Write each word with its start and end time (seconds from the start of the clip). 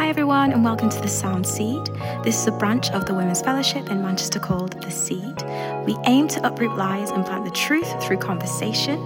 Hi, 0.00 0.08
everyone, 0.08 0.52
and 0.52 0.64
welcome 0.64 0.88
to 0.88 0.98
the 0.98 1.08
Sound 1.08 1.46
Seed. 1.46 1.84
This 2.24 2.40
is 2.40 2.46
a 2.46 2.52
branch 2.52 2.90
of 2.92 3.04
the 3.04 3.12
Women's 3.12 3.42
Fellowship 3.42 3.90
in 3.90 4.00
Manchester 4.00 4.38
called 4.38 4.82
The 4.82 4.90
Seed. 4.90 5.42
We 5.84 5.94
aim 6.06 6.26
to 6.28 6.42
uproot 6.42 6.74
lies 6.74 7.10
and 7.10 7.22
plant 7.22 7.44
the 7.44 7.50
truth 7.50 8.02
through 8.02 8.16
conversation. 8.16 8.98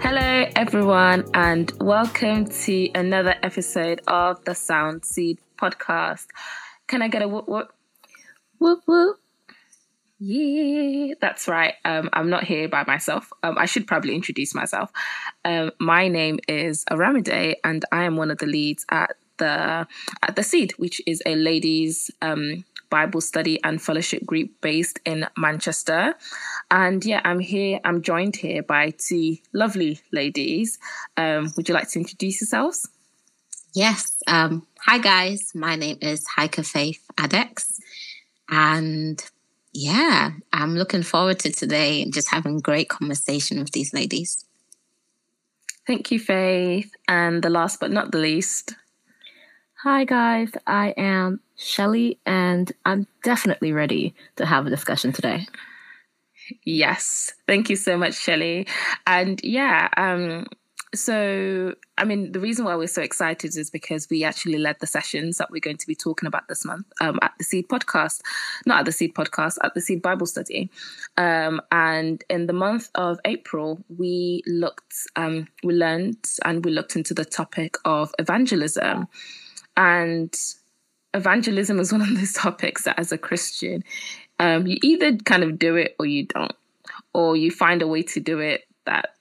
Hello, 0.00 0.46
everyone, 0.54 1.24
and 1.34 1.72
welcome 1.80 2.46
to 2.46 2.90
another 2.94 3.34
episode 3.42 4.02
of 4.06 4.44
the 4.44 4.54
Sound 4.54 5.04
Seed 5.04 5.38
podcast. 5.60 6.26
Can 6.86 7.02
I 7.02 7.08
get 7.08 7.22
a 7.22 7.28
whoop 7.28 7.48
whoop? 7.48 7.72
Whoop 8.58 8.82
whoop. 8.86 9.16
Yeah, 10.20 11.14
that's 11.20 11.48
right. 11.48 11.74
Um, 11.84 12.08
I'm 12.12 12.30
not 12.30 12.44
here 12.44 12.68
by 12.68 12.84
myself. 12.86 13.32
Um, 13.42 13.58
I 13.58 13.66
should 13.66 13.88
probably 13.88 14.14
introduce 14.14 14.54
myself. 14.54 14.92
Um, 15.44 15.72
my 15.80 16.06
name 16.06 16.38
is 16.46 16.84
Aramide, 16.84 17.56
and 17.64 17.84
I 17.90 18.04
am 18.04 18.16
one 18.16 18.30
of 18.30 18.38
the 18.38 18.46
leads 18.46 18.86
at 18.88 19.16
the 19.38 19.86
at 20.22 20.36
the 20.36 20.42
Seed, 20.42 20.72
which 20.78 21.00
is 21.06 21.22
a 21.26 21.34
ladies' 21.34 22.10
um, 22.22 22.64
Bible 22.90 23.20
study 23.20 23.62
and 23.64 23.80
fellowship 23.80 24.24
group 24.24 24.50
based 24.60 25.00
in 25.04 25.26
Manchester. 25.36 26.14
And 26.70 27.04
yeah, 27.04 27.20
I'm 27.24 27.40
here, 27.40 27.80
I'm 27.84 28.02
joined 28.02 28.36
here 28.36 28.62
by 28.62 28.90
two 28.90 29.36
lovely 29.52 30.00
ladies. 30.12 30.78
Um, 31.16 31.52
would 31.56 31.68
you 31.68 31.74
like 31.74 31.90
to 31.90 31.98
introduce 31.98 32.40
yourselves? 32.40 32.88
Yes. 33.74 34.16
Um, 34.26 34.66
hi, 34.80 34.98
guys. 34.98 35.52
My 35.54 35.76
name 35.76 35.98
is 36.00 36.26
Heike 36.26 36.64
Faith 36.64 37.04
Adex. 37.18 37.78
And 38.48 39.22
yeah, 39.72 40.30
I'm 40.52 40.76
looking 40.76 41.02
forward 41.02 41.40
to 41.40 41.52
today 41.52 42.00
and 42.02 42.14
just 42.14 42.30
having 42.30 42.60
great 42.60 42.88
conversation 42.88 43.58
with 43.58 43.72
these 43.72 43.92
ladies. 43.92 44.44
Thank 45.86 46.10
you, 46.10 46.18
Faith. 46.18 46.90
And 47.06 47.42
the 47.42 47.50
last 47.50 47.78
but 47.78 47.90
not 47.90 48.12
the 48.12 48.18
least. 48.18 48.74
Hi, 49.88 50.02
guys. 50.02 50.50
I 50.66 50.94
am 50.96 51.38
Shelly, 51.54 52.18
and 52.26 52.72
I'm 52.84 53.06
definitely 53.22 53.70
ready 53.70 54.16
to 54.34 54.44
have 54.44 54.66
a 54.66 54.70
discussion 54.70 55.12
today. 55.12 55.46
Yes, 56.64 57.32
thank 57.46 57.70
you 57.70 57.76
so 57.76 57.96
much, 57.96 58.14
Shelly. 58.14 58.66
And 59.06 59.40
yeah, 59.44 59.88
um, 59.96 60.48
so 60.92 61.76
I 61.98 62.04
mean, 62.04 62.32
the 62.32 62.40
reason 62.40 62.64
why 62.64 62.74
we're 62.74 62.88
so 62.88 63.00
excited 63.00 63.56
is 63.56 63.70
because 63.70 64.08
we 64.10 64.24
actually 64.24 64.58
led 64.58 64.76
the 64.80 64.88
sessions 64.88 65.38
that 65.38 65.52
we're 65.52 65.60
going 65.60 65.76
to 65.76 65.86
be 65.86 65.94
talking 65.94 66.26
about 66.26 66.48
this 66.48 66.64
month 66.64 66.86
um, 67.00 67.20
at 67.22 67.34
the 67.38 67.44
Seed 67.44 67.68
Podcast, 67.68 68.22
not 68.66 68.80
at 68.80 68.84
the 68.86 68.92
Seed 68.92 69.14
Podcast, 69.14 69.56
at 69.62 69.74
the 69.74 69.80
Seed 69.80 70.02
Bible 70.02 70.26
Study. 70.26 70.68
Um, 71.16 71.60
and 71.70 72.24
in 72.28 72.46
the 72.46 72.52
month 72.52 72.90
of 72.96 73.20
April, 73.24 73.84
we 73.88 74.42
looked, 74.48 74.96
um, 75.14 75.46
we 75.62 75.74
learned, 75.74 76.26
and 76.44 76.64
we 76.64 76.72
looked 76.72 76.96
into 76.96 77.14
the 77.14 77.24
topic 77.24 77.76
of 77.84 78.12
evangelism, 78.18 79.06
and 79.76 80.34
evangelism 81.14 81.78
is 81.80 81.92
one 81.92 82.02
of 82.02 82.14
those 82.14 82.32
topics 82.34 82.84
that 82.84 82.98
as 82.98 83.12
a 83.12 83.18
Christian, 83.18 83.84
um, 84.38 84.66
you 84.66 84.78
either 84.82 85.16
kind 85.16 85.42
of 85.42 85.58
do 85.58 85.76
it 85.76 85.96
or 85.98 86.06
you 86.06 86.26
don't, 86.26 86.54
or 87.14 87.36
you 87.36 87.50
find 87.50 87.82
a 87.82 87.86
way 87.86 88.02
to 88.02 88.20
do 88.20 88.38
it 88.40 88.66
that 88.84 89.16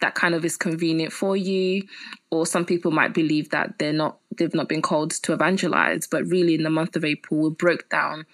that 0.00 0.14
kind 0.16 0.34
of 0.34 0.44
is 0.44 0.56
convenient 0.56 1.12
for 1.12 1.36
you 1.36 1.84
or 2.30 2.44
some 2.44 2.66
people 2.66 2.90
might 2.90 3.14
believe 3.14 3.50
that 3.50 3.78
they're 3.78 3.92
not 3.92 4.18
they've 4.36 4.54
not 4.54 4.68
been 4.68 4.82
called 4.82 5.12
to 5.12 5.32
evangelize 5.32 6.06
but 6.08 6.26
really 6.26 6.54
in 6.54 6.64
the 6.64 6.70
month 6.70 6.96
of 6.96 7.04
april 7.04 7.40
we 7.40 7.50
broke 7.50 7.88
down 7.88 8.26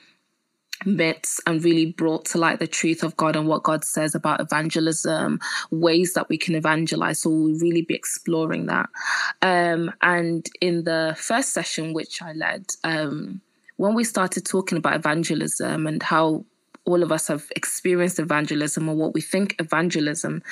myths 0.85 1.41
and 1.47 1.63
really 1.65 1.87
brought 1.87 2.25
to 2.27 2.39
light 2.39 2.59
the 2.59 2.67
truth 2.67 3.03
of 3.03 3.17
God 3.17 3.37
and 3.37 3.47
what 3.47 3.63
God 3.63 3.85
says 3.85 4.15
about 4.15 4.41
evangelism, 4.41 5.41
ways 5.71 6.15
that 6.15 6.29
we 6.29 6.39
can 6.39 6.55
evangelize. 6.55 7.21
So 7.21 7.31
we'll 7.31 7.59
really 7.59 7.83
be 7.83 7.95
exploring 7.95 8.67
that. 8.67 8.89
Um, 9.43 9.93
and 10.03 10.49
in 10.61 10.85
the 10.85 11.15
first 11.19 11.53
session, 11.53 11.93
which 11.93 12.23
I 12.23 12.33
led, 12.33 12.67
um, 12.85 13.41
when 13.77 13.95
we 13.95 14.05
started 14.05 14.45
talking 14.45 14.79
about 14.79 14.97
evangelism 14.97 15.87
and 15.87 16.03
how 16.03 16.45
all 16.85 17.03
of 17.03 17.13
us 17.13 17.29
have 17.29 17.51
experienced 17.55 18.19
evangelism 18.19 18.89
or 18.89 18.97
what 18.97 19.15
we 19.15 19.21
think 19.21 19.55
evangelism, 19.59 20.43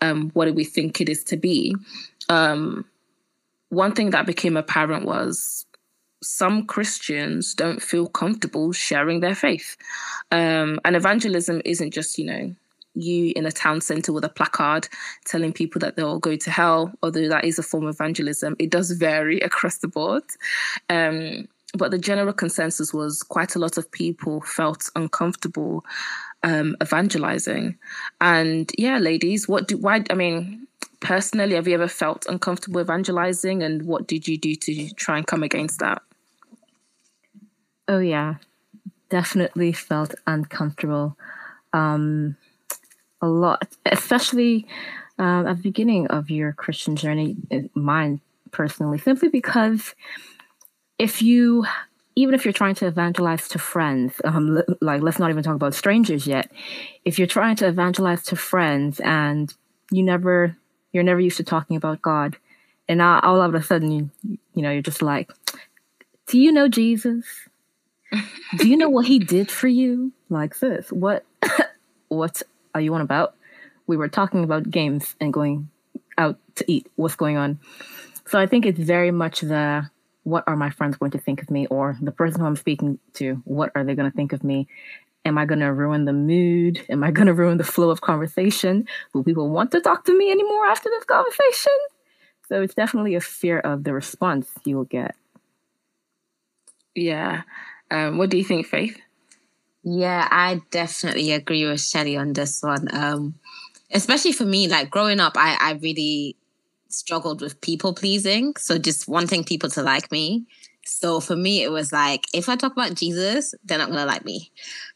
um, 0.00 0.30
what 0.30 0.46
do 0.46 0.52
we 0.52 0.64
think 0.64 1.00
it 1.00 1.08
is 1.08 1.22
to 1.24 1.36
be? 1.36 1.76
Um, 2.28 2.84
one 3.68 3.92
thing 3.92 4.10
that 4.10 4.26
became 4.26 4.56
apparent 4.56 5.06
was 5.06 5.66
some 6.22 6.66
Christians 6.66 7.54
don't 7.54 7.82
feel 7.82 8.06
comfortable 8.06 8.72
sharing 8.72 9.20
their 9.20 9.34
faith. 9.34 9.76
Um, 10.30 10.80
and 10.84 10.96
evangelism 10.96 11.62
isn't 11.64 11.92
just, 11.92 12.18
you 12.18 12.24
know, 12.24 12.54
you 12.94 13.32
in 13.34 13.46
a 13.46 13.52
town 13.52 13.80
center 13.80 14.12
with 14.12 14.24
a 14.24 14.28
placard 14.28 14.88
telling 15.24 15.52
people 15.52 15.78
that 15.80 15.96
they'll 15.96 16.18
go 16.18 16.36
to 16.36 16.50
hell, 16.50 16.92
although 17.02 17.28
that 17.28 17.44
is 17.44 17.58
a 17.58 17.62
form 17.62 17.86
of 17.86 17.94
evangelism. 17.94 18.56
It 18.58 18.70
does 18.70 18.90
vary 18.92 19.40
across 19.40 19.78
the 19.78 19.88
board. 19.88 20.24
Um, 20.88 21.48
but 21.74 21.90
the 21.90 21.98
general 21.98 22.34
consensus 22.34 22.92
was 22.92 23.22
quite 23.22 23.56
a 23.56 23.58
lot 23.58 23.78
of 23.78 23.90
people 23.90 24.42
felt 24.42 24.90
uncomfortable 24.94 25.86
um, 26.42 26.76
evangelizing. 26.82 27.78
And 28.20 28.70
yeah, 28.76 28.98
ladies, 28.98 29.48
what 29.48 29.68
do, 29.68 29.78
why, 29.78 30.04
I 30.10 30.14
mean, 30.14 30.66
personally, 31.00 31.54
have 31.54 31.66
you 31.66 31.74
ever 31.74 31.88
felt 31.88 32.26
uncomfortable 32.28 32.82
evangelizing 32.82 33.62
and 33.62 33.86
what 33.86 34.06
did 34.06 34.28
you 34.28 34.36
do 34.36 34.54
to 34.54 34.90
try 34.90 35.16
and 35.16 35.26
come 35.26 35.42
against 35.42 35.78
that? 35.78 36.02
Oh 37.88 37.98
yeah, 37.98 38.36
definitely 39.08 39.72
felt 39.72 40.14
uncomfortable. 40.26 41.16
Um, 41.72 42.36
a 43.20 43.26
lot, 43.26 43.76
especially 43.86 44.66
um, 45.18 45.46
at 45.46 45.56
the 45.56 45.62
beginning 45.62 46.06
of 46.08 46.30
your 46.30 46.52
Christian 46.52 46.96
journey. 46.96 47.36
Uh, 47.50 47.60
mine 47.74 48.20
personally, 48.50 48.98
simply 48.98 49.28
because 49.28 49.94
if 50.98 51.22
you 51.22 51.64
even 52.14 52.34
if 52.34 52.44
you're 52.44 52.52
trying 52.52 52.74
to 52.74 52.86
evangelize 52.86 53.48
to 53.48 53.58
friends, 53.58 54.20
um, 54.24 54.62
like 54.80 55.02
let's 55.02 55.18
not 55.18 55.30
even 55.30 55.42
talk 55.42 55.54
about 55.54 55.74
strangers 55.74 56.26
yet. 56.26 56.50
If 57.04 57.18
you're 57.18 57.26
trying 57.26 57.56
to 57.56 57.68
evangelize 57.68 58.22
to 58.24 58.36
friends 58.36 59.00
and 59.00 59.52
you 59.90 60.02
never, 60.02 60.56
you're 60.92 61.02
never 61.02 61.20
used 61.20 61.38
to 61.38 61.44
talking 61.44 61.76
about 61.76 62.02
God, 62.02 62.36
and 62.88 62.98
now 62.98 63.20
all 63.20 63.40
of 63.40 63.54
a 63.54 63.62
sudden 63.62 63.90
you, 63.90 64.10
you 64.54 64.62
know, 64.62 64.70
you're 64.70 64.82
just 64.82 65.02
like, 65.02 65.30
do 66.26 66.38
you 66.38 66.52
know 66.52 66.68
Jesus? 66.68 67.24
Do 68.56 68.68
you 68.68 68.76
know 68.76 68.88
what 68.88 69.06
he 69.06 69.18
did 69.18 69.50
for 69.50 69.68
you? 69.68 70.12
Like 70.28 70.58
this. 70.58 70.90
What 70.92 71.24
what 72.08 72.42
are 72.74 72.80
you 72.80 72.94
on 72.94 73.00
about? 73.00 73.34
We 73.86 73.96
were 73.96 74.08
talking 74.08 74.44
about 74.44 74.70
games 74.70 75.14
and 75.20 75.32
going 75.32 75.70
out 76.18 76.38
to 76.56 76.64
eat. 76.70 76.86
What's 76.96 77.16
going 77.16 77.36
on? 77.36 77.58
So 78.26 78.38
I 78.38 78.46
think 78.46 78.66
it's 78.66 78.78
very 78.78 79.10
much 79.10 79.40
the 79.40 79.90
what 80.24 80.44
are 80.46 80.56
my 80.56 80.70
friends 80.70 80.96
going 80.96 81.10
to 81.12 81.18
think 81.18 81.42
of 81.42 81.50
me 81.50 81.66
or 81.66 81.96
the 82.00 82.12
person 82.12 82.40
who 82.40 82.46
I'm 82.46 82.56
speaking 82.56 82.98
to, 83.14 83.42
what 83.44 83.72
are 83.74 83.84
they 83.84 83.94
going 83.94 84.10
to 84.10 84.16
think 84.16 84.32
of 84.32 84.44
me? 84.44 84.68
Am 85.24 85.36
I 85.36 85.46
going 85.46 85.60
to 85.60 85.72
ruin 85.72 86.04
the 86.04 86.12
mood? 86.12 86.84
Am 86.88 87.02
I 87.02 87.10
going 87.10 87.26
to 87.26 87.34
ruin 87.34 87.58
the 87.58 87.64
flow 87.64 87.90
of 87.90 88.00
conversation? 88.00 88.86
Will 89.12 89.24
people 89.24 89.50
want 89.50 89.70
to 89.72 89.80
talk 89.80 90.04
to 90.04 90.16
me 90.16 90.30
anymore 90.30 90.66
after 90.66 90.88
this 90.90 91.04
conversation? 91.04 91.72
So 92.48 92.62
it's 92.62 92.74
definitely 92.74 93.14
a 93.14 93.20
fear 93.20 93.58
of 93.58 93.84
the 93.84 93.92
response 93.92 94.48
you 94.64 94.76
will 94.76 94.84
get. 94.84 95.14
Yeah. 96.94 97.42
Um, 97.92 98.16
what 98.16 98.30
do 98.30 98.38
you 98.38 98.44
think, 98.44 98.66
Faith? 98.66 98.98
Yeah, 99.84 100.26
I 100.30 100.62
definitely 100.70 101.32
agree 101.32 101.66
with 101.66 101.82
Shelly 101.82 102.16
on 102.16 102.32
this 102.32 102.62
one. 102.62 102.88
Um, 102.90 103.34
especially 103.92 104.32
for 104.32 104.46
me, 104.46 104.66
like 104.66 104.90
growing 104.90 105.20
up, 105.20 105.34
I, 105.36 105.58
I 105.60 105.72
really 105.72 106.36
struggled 106.88 107.42
with 107.42 107.60
people 107.60 107.92
pleasing. 107.94 108.54
So 108.56 108.78
just 108.78 109.08
wanting 109.08 109.44
people 109.44 109.68
to 109.70 109.82
like 109.82 110.10
me. 110.10 110.46
So 110.86 111.20
for 111.20 111.36
me, 111.36 111.62
it 111.62 111.70
was 111.70 111.92
like, 111.92 112.24
if 112.32 112.48
I 112.48 112.56
talk 112.56 112.72
about 112.72 112.94
Jesus, 112.94 113.54
they're 113.64 113.78
not 113.78 113.88
going 113.88 113.98
to 113.98 114.06
like 114.06 114.24
me. 114.24 114.50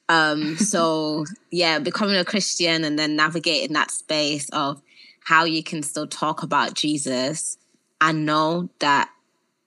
Um, 0.09 0.57
so 0.57 1.27
yeah, 1.51 1.79
becoming 1.79 2.17
a 2.17 2.25
Christian 2.25 2.83
and 2.85 2.99
then 2.99 3.15
navigating 3.15 3.75
that 3.75 3.91
space 3.91 4.49
of 4.51 4.81
how 5.25 5.45
you 5.45 5.63
can 5.63 5.83
still 5.83 6.07
talk 6.07 6.43
about 6.43 6.73
Jesus 6.73 7.59
and 8.01 8.25
know 8.25 8.71
that 8.79 9.11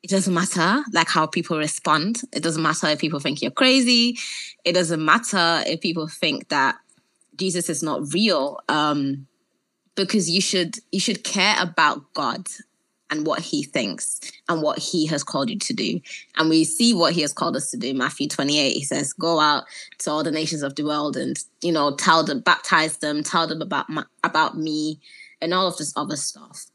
it 0.01 0.09
doesn't 0.09 0.33
matter 0.33 0.83
like 0.93 1.09
how 1.09 1.25
people 1.25 1.57
respond. 1.57 2.21
It 2.31 2.41
doesn't 2.41 2.61
matter 2.61 2.87
if 2.87 2.99
people 2.99 3.19
think 3.19 3.41
you're 3.41 3.51
crazy. 3.51 4.17
It 4.63 4.73
doesn't 4.73 5.03
matter 5.03 5.63
if 5.67 5.81
people 5.81 6.07
think 6.07 6.49
that 6.49 6.77
Jesus 7.35 7.69
is 7.69 7.83
not 7.83 8.13
real. 8.13 8.59
Um, 8.69 9.27
because 9.95 10.29
you 10.29 10.39
should 10.39 10.77
you 10.91 10.99
should 10.99 11.23
care 11.23 11.55
about 11.59 12.13
God 12.13 12.47
and 13.09 13.25
what 13.25 13.39
he 13.39 13.63
thinks 13.63 14.19
and 14.47 14.61
what 14.61 14.79
he 14.79 15.07
has 15.07 15.23
called 15.23 15.49
you 15.49 15.57
to 15.57 15.73
do. 15.73 15.99
And 16.37 16.49
we 16.49 16.63
see 16.63 16.93
what 16.93 17.13
he 17.13 17.21
has 17.21 17.33
called 17.33 17.55
us 17.55 17.71
to 17.71 17.77
do. 17.77 17.93
Matthew 17.93 18.27
28, 18.27 18.71
he 18.71 18.83
says, 18.83 19.13
go 19.13 19.39
out 19.39 19.63
to 19.99 20.11
all 20.11 20.23
the 20.23 20.31
nations 20.31 20.61
of 20.61 20.75
the 20.75 20.83
world 20.83 21.17
and, 21.17 21.37
you 21.61 21.71
know, 21.71 21.95
tell 21.95 22.23
them, 22.23 22.41
baptize 22.41 22.97
them, 22.97 23.23
tell 23.23 23.47
them 23.47 23.61
about 23.61 23.89
my, 23.89 24.03
about 24.23 24.57
me 24.57 24.99
and 25.41 25.53
all 25.53 25.67
of 25.67 25.77
this 25.77 25.91
other 25.95 26.15
stuff. 26.15 26.67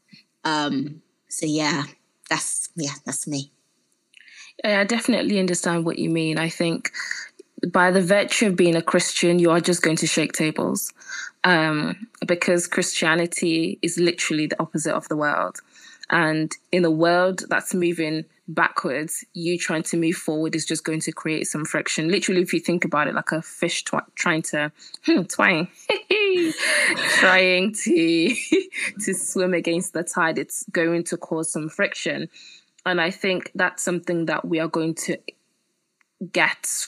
Um, 0.43 1.01
so 1.29 1.45
yeah, 1.45 1.83
that's, 2.29 2.69
yeah, 2.75 2.93
that's 3.05 3.27
me. 3.27 3.51
Yeah, 4.63 4.79
I 4.81 4.83
definitely 4.83 5.39
understand 5.39 5.85
what 5.85 5.99
you 5.99 6.09
mean. 6.09 6.37
I 6.37 6.49
think 6.49 6.91
by 7.67 7.91
the 7.91 8.01
virtue 8.01 8.47
of 8.47 8.55
being 8.55 8.75
a 8.75 8.81
Christian, 8.81 9.39
you 9.39 9.51
are 9.51 9.59
just 9.59 9.81
going 9.81 9.97
to 9.97 10.07
shake 10.07 10.33
tables 10.33 10.93
um, 11.43 12.07
because 12.25 12.67
Christianity 12.67 13.79
is 13.81 13.97
literally 13.97 14.47
the 14.47 14.61
opposite 14.61 14.93
of 14.93 15.07
the 15.07 15.15
world. 15.15 15.59
And 16.09 16.51
in 16.71 16.85
a 16.85 16.91
world 16.91 17.43
that's 17.49 17.73
moving 17.73 18.25
backwards, 18.47 19.25
you 19.33 19.57
trying 19.57 19.83
to 19.83 19.97
move 19.97 20.15
forward 20.15 20.55
is 20.55 20.65
just 20.65 20.83
going 20.83 20.99
to 21.01 21.11
create 21.11 21.47
some 21.47 21.65
friction. 21.65 22.09
Literally, 22.09 22.41
if 22.41 22.53
you 22.53 22.59
think 22.59 22.85
about 22.85 23.07
it, 23.07 23.15
like 23.15 23.31
a 23.31 23.41
fish 23.41 23.83
trying 24.15 24.41
to 24.43 24.71
hmm, 25.05 25.23
twine, 25.23 25.67
trying 27.19 27.73
to 27.73 28.35
to 29.03 29.13
swim 29.13 29.53
against 29.53 29.93
the 29.93 30.03
tide, 30.03 30.37
it's 30.37 30.63
going 30.71 31.03
to 31.05 31.17
cause 31.17 31.51
some 31.51 31.69
friction. 31.69 32.29
And 32.85 33.01
I 33.01 33.09
think 33.09 33.51
that's 33.55 33.81
something 33.81 34.25
that 34.25 34.45
we 34.45 34.59
are 34.59 34.67
going 34.67 34.93
to 34.95 35.17
get 36.31 36.87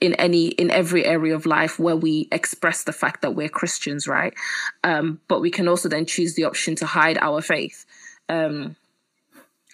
in 0.00 0.14
any 0.14 0.48
in 0.48 0.70
every 0.70 1.04
area 1.04 1.34
of 1.34 1.46
life 1.46 1.78
where 1.78 1.96
we 1.96 2.28
express 2.32 2.84
the 2.84 2.92
fact 2.92 3.22
that 3.22 3.34
we're 3.34 3.48
Christians, 3.48 4.08
right? 4.08 4.34
Um, 4.82 5.20
but 5.28 5.40
we 5.40 5.50
can 5.50 5.68
also 5.68 5.88
then 5.88 6.06
choose 6.06 6.34
the 6.34 6.44
option 6.44 6.74
to 6.76 6.86
hide 6.86 7.18
our 7.18 7.40
faith. 7.40 7.84
Um, 8.28 8.76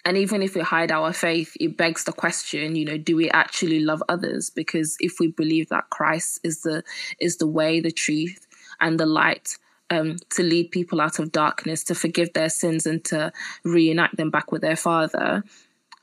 and 0.03 0.17
even 0.17 0.41
if 0.41 0.55
we 0.55 0.61
hide 0.61 0.91
our 0.91 1.13
faith, 1.13 1.55
it 1.59 1.77
begs 1.77 2.05
the 2.05 2.11
question, 2.11 2.75
you 2.75 2.85
know, 2.85 2.97
do 2.97 3.15
we 3.15 3.29
actually 3.29 3.79
love 3.81 4.01
others? 4.09 4.49
Because 4.49 4.97
if 4.99 5.19
we 5.19 5.27
believe 5.27 5.69
that 5.69 5.89
Christ 5.89 6.39
is 6.43 6.61
the 6.61 6.83
is 7.19 7.37
the 7.37 7.47
way, 7.47 7.79
the 7.79 7.91
truth, 7.91 8.47
and 8.79 8.99
the 8.99 9.05
light, 9.05 9.57
um, 9.91 10.17
to 10.31 10.43
lead 10.43 10.71
people 10.71 11.01
out 11.01 11.19
of 11.19 11.31
darkness, 11.31 11.83
to 11.85 11.95
forgive 11.95 12.33
their 12.33 12.49
sins, 12.49 12.87
and 12.87 13.03
to 13.05 13.31
reunite 13.63 14.15
them 14.17 14.31
back 14.31 14.51
with 14.51 14.61
their 14.61 14.75
Father, 14.75 15.43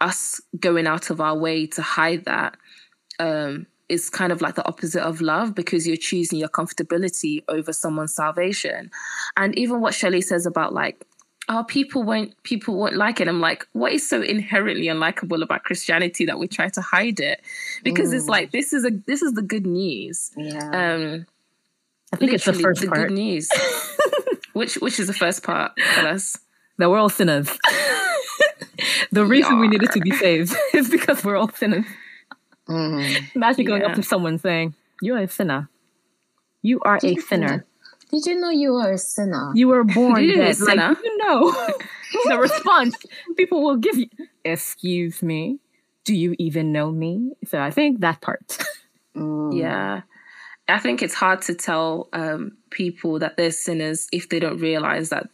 us 0.00 0.40
going 0.60 0.86
out 0.86 1.10
of 1.10 1.20
our 1.20 1.36
way 1.36 1.66
to 1.66 1.82
hide 1.82 2.24
that 2.26 2.56
um, 3.18 3.66
is 3.88 4.10
kind 4.10 4.32
of 4.32 4.40
like 4.40 4.54
the 4.54 4.66
opposite 4.66 5.02
of 5.02 5.20
love 5.20 5.54
because 5.54 5.86
you're 5.86 5.96
choosing 5.96 6.38
your 6.38 6.48
comfortability 6.48 7.42
over 7.48 7.72
someone's 7.72 8.14
salvation. 8.14 8.90
And 9.36 9.58
even 9.58 9.80
what 9.80 9.94
Shelley 9.94 10.20
says 10.20 10.46
about 10.46 10.72
like 10.72 11.04
oh, 11.48 11.64
people 11.64 12.02
won't 12.02 12.40
people 12.42 12.76
won't 12.76 12.96
like 12.96 13.20
it. 13.20 13.28
I'm 13.28 13.40
like, 13.40 13.66
what 13.72 13.92
is 13.92 14.08
so 14.08 14.22
inherently 14.22 14.86
unlikable 14.86 15.42
about 15.42 15.64
Christianity 15.64 16.26
that 16.26 16.38
we 16.38 16.46
try 16.48 16.68
to 16.68 16.80
hide 16.80 17.20
it? 17.20 17.40
Because 17.82 18.10
mm. 18.10 18.16
it's 18.16 18.28
like 18.28 18.50
this 18.52 18.72
is 18.72 18.84
a 18.84 18.90
this 19.06 19.22
is 19.22 19.32
the 19.32 19.42
good 19.42 19.66
news. 19.66 20.30
Yeah. 20.36 20.70
Um 20.70 21.26
I 22.12 22.16
think 22.16 22.32
it's 22.32 22.44
the 22.44 22.54
first 22.54 22.80
the 22.80 22.88
part. 22.88 23.08
good 23.08 23.14
news. 23.14 23.50
which 24.52 24.74
which 24.76 24.98
is 24.98 25.06
the 25.06 25.14
first 25.14 25.42
part? 25.42 25.72
Tell 25.94 26.06
us. 26.06 26.36
That 26.78 26.90
we're 26.90 26.98
all 26.98 27.08
sinners. 27.08 27.48
the 29.10 29.24
reason 29.26 29.58
we 29.58 29.66
needed 29.66 29.90
to 29.92 30.00
be 30.00 30.12
saved 30.12 30.54
is 30.74 30.88
because 30.88 31.24
we're 31.24 31.36
all 31.36 31.48
sinners. 31.48 31.84
Mm. 32.68 33.34
Imagine 33.34 33.64
going 33.64 33.82
yeah. 33.82 33.88
up 33.88 33.94
to 33.96 34.02
someone 34.02 34.38
saying, 34.38 34.74
You're 35.02 35.18
a 35.18 35.28
sinner. 35.28 35.68
You 36.62 36.80
are 36.82 37.00
a 37.02 37.16
sinner. 37.16 37.66
Did 38.10 38.26
you 38.26 38.40
know 38.40 38.50
you 38.50 38.74
are 38.76 38.92
a 38.92 38.98
sinner? 38.98 39.52
You 39.54 39.68
were 39.68 39.84
born 39.98 40.24
you 40.24 40.36
dead. 40.36 40.58
Like, 40.60 40.98
you 41.02 41.18
know, 41.18 41.50
the 42.28 42.38
response 42.38 42.96
people 43.36 43.62
will 43.62 43.76
give 43.76 43.96
you, 43.96 44.08
excuse 44.44 45.22
me, 45.22 45.58
do 46.04 46.14
you 46.14 46.34
even 46.38 46.72
know 46.72 46.90
me? 46.90 47.32
So 47.46 47.60
I 47.60 47.70
think 47.70 48.00
that 48.00 48.20
part. 48.20 48.58
Mm. 49.14 49.58
Yeah. 49.58 50.02
I 50.68 50.78
think 50.78 51.02
it's 51.02 51.14
hard 51.14 51.42
to 51.42 51.54
tell 51.54 52.08
um, 52.12 52.56
people 52.70 53.18
that 53.20 53.36
they're 53.36 53.50
sinners 53.50 54.06
if 54.12 54.28
they 54.28 54.38
don't 54.38 54.58
realize 54.58 55.08
that 55.10 55.28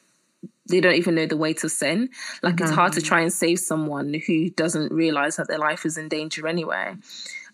they 0.69 0.81
don't 0.81 0.94
even 0.94 1.15
know 1.17 1.27
the 1.27 1.37
way 1.37 1.53
to 1.55 1.69
sin. 1.69 2.09
Like 2.43 2.55
mm-hmm. 2.55 2.65
it's 2.65 2.73
hard 2.73 2.93
to 2.94 3.00
mm-hmm. 3.00 3.09
try 3.09 3.20
and 3.20 3.32
save 3.32 3.59
someone 3.59 4.15
who 4.27 4.50
doesn't 4.50 4.93
realize 4.93 5.37
that 5.37 5.49
their 5.49 5.59
life 5.59 5.85
is 5.85 5.99
in 5.99 6.09
danger 6.09 6.47
anyway. 6.47 6.94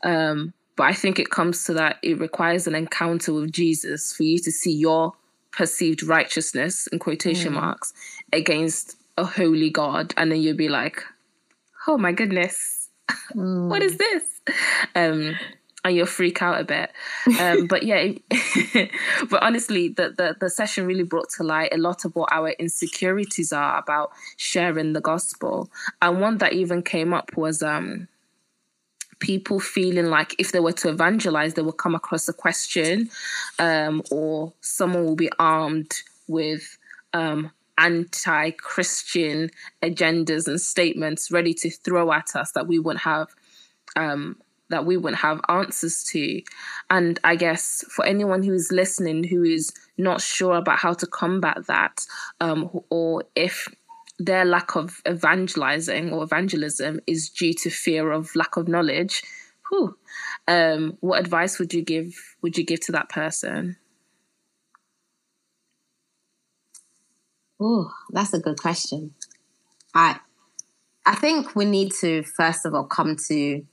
Um, 0.02 0.52
but 0.80 0.86
I 0.86 0.94
think 0.94 1.18
it 1.18 1.28
comes 1.28 1.64
to 1.64 1.74
that 1.74 1.98
it 2.02 2.18
requires 2.18 2.66
an 2.66 2.74
encounter 2.74 3.34
with 3.34 3.52
Jesus 3.52 4.14
for 4.14 4.22
you 4.22 4.38
to 4.38 4.50
see 4.50 4.72
your 4.72 5.12
perceived 5.52 6.02
righteousness 6.02 6.86
in 6.86 6.98
quotation 6.98 7.52
mm. 7.52 7.56
marks 7.56 7.92
against 8.32 8.96
a 9.18 9.26
holy 9.26 9.68
God. 9.68 10.14
And 10.16 10.32
then 10.32 10.40
you'll 10.40 10.56
be 10.56 10.70
like, 10.70 11.04
oh 11.86 11.98
my 11.98 12.12
goodness, 12.12 12.88
mm. 13.34 13.68
what 13.68 13.82
is 13.82 13.98
this? 13.98 14.22
Um, 14.94 15.36
and 15.84 15.94
you'll 15.94 16.06
freak 16.06 16.40
out 16.40 16.58
a 16.58 16.64
bit. 16.64 16.90
Um, 17.38 17.66
but 17.68 17.82
yeah, 17.82 18.12
but 19.28 19.42
honestly, 19.42 19.88
the, 19.88 20.14
the, 20.16 20.34
the 20.40 20.48
session 20.48 20.86
really 20.86 21.02
brought 21.02 21.28
to 21.36 21.42
light 21.42 21.74
a 21.74 21.78
lot 21.78 22.06
of 22.06 22.16
what 22.16 22.32
our 22.32 22.52
insecurities 22.52 23.52
are 23.52 23.78
about 23.78 24.12
sharing 24.38 24.94
the 24.94 25.02
gospel. 25.02 25.68
And 26.00 26.22
one 26.22 26.38
that 26.38 26.54
even 26.54 26.82
came 26.82 27.12
up 27.12 27.36
was 27.36 27.62
um, 27.62 28.08
people 29.20 29.60
feeling 29.60 30.06
like 30.06 30.34
if 30.38 30.52
they 30.52 30.60
were 30.60 30.72
to 30.72 30.88
evangelize, 30.88 31.54
they 31.54 31.62
would 31.62 31.76
come 31.76 31.94
across 31.94 32.28
a 32.28 32.32
question 32.32 33.10
um, 33.58 34.02
or 34.10 34.52
someone 34.60 35.04
will 35.04 35.16
be 35.16 35.30
armed 35.38 35.92
with 36.26 36.78
um, 37.12 37.50
anti 37.78 38.50
Christian 38.50 39.50
agendas 39.82 40.48
and 40.48 40.60
statements 40.60 41.30
ready 41.30 41.54
to 41.54 41.70
throw 41.70 42.12
at 42.12 42.34
us 42.34 42.52
that 42.52 42.66
we 42.66 42.78
wouldn't 42.78 43.04
have. 43.04 43.28
Um, 43.96 44.36
that 44.68 44.86
we 44.86 44.96
wouldn't 44.96 45.20
have 45.20 45.40
answers 45.48 46.04
to. 46.04 46.40
And 46.90 47.18
I 47.24 47.34
guess 47.34 47.84
for 47.88 48.06
anyone 48.06 48.44
who 48.44 48.52
is 48.52 48.70
listening 48.70 49.24
who 49.24 49.42
is 49.42 49.72
not 49.98 50.20
sure 50.20 50.54
about 50.54 50.78
how 50.78 50.94
to 50.94 51.08
combat 51.08 51.66
that, 51.66 52.06
um, 52.40 52.70
or 52.88 53.24
if 53.34 53.68
their 54.20 54.44
lack 54.44 54.76
of 54.76 55.00
evangelizing 55.08 56.12
or 56.12 56.22
evangelism 56.22 57.00
is 57.06 57.30
due 57.30 57.54
to 57.54 57.70
fear 57.70 58.12
of 58.12 58.36
lack 58.36 58.56
of 58.56 58.68
knowledge, 58.68 59.22
whew, 59.70 59.96
um, 60.46 60.98
what 61.00 61.20
advice 61.20 61.58
would 61.58 61.72
you 61.72 61.82
give 61.82 62.14
would 62.42 62.56
you 62.58 62.64
give 62.64 62.80
to 62.80 62.92
that 62.92 63.08
person? 63.08 63.76
Oh, 67.58 67.90
that's 68.10 68.34
a 68.34 68.38
good 68.40 68.60
question. 68.60 69.14
I 69.94 70.20
I 71.06 71.14
think 71.14 71.56
we 71.56 71.64
need 71.64 71.92
to 72.00 72.22
first 72.22 72.66
of 72.66 72.74
all 72.74 72.84
come 72.84 73.16
to 73.28 73.64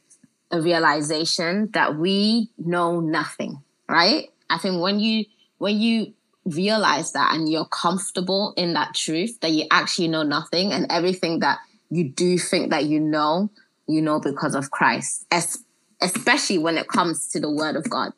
a 0.51 0.61
realization 0.61 1.69
that 1.73 1.97
we 1.97 2.49
know 2.57 3.01
nothing, 3.01 3.61
right? 3.89 4.29
I 4.49 4.57
think 4.57 4.81
when 4.81 4.99
you 4.99 5.25
when 5.57 5.79
you 5.79 6.13
realize 6.47 7.11
that 7.11 7.33
and 7.33 7.49
you're 7.51 7.65
comfortable 7.65 8.53
in 8.55 8.73
that 8.73 8.93
truth 8.93 9.39
that 9.41 9.51
you 9.51 9.65
actually 9.71 10.07
know 10.07 10.23
nothing 10.23 10.71
and 10.71 10.85
everything 10.89 11.39
that 11.39 11.59
you 11.89 12.09
do 12.09 12.37
think 12.37 12.71
that 12.71 12.85
you 12.85 12.99
know, 12.99 13.49
you 13.87 14.01
know 14.01 14.19
because 14.19 14.55
of 14.55 14.71
Christ, 14.71 15.25
es- 15.31 15.63
especially 16.01 16.57
when 16.57 16.77
it 16.77 16.87
comes 16.87 17.27
to 17.29 17.39
the 17.39 17.51
word 17.51 17.75
of 17.75 17.89
God. 17.89 18.13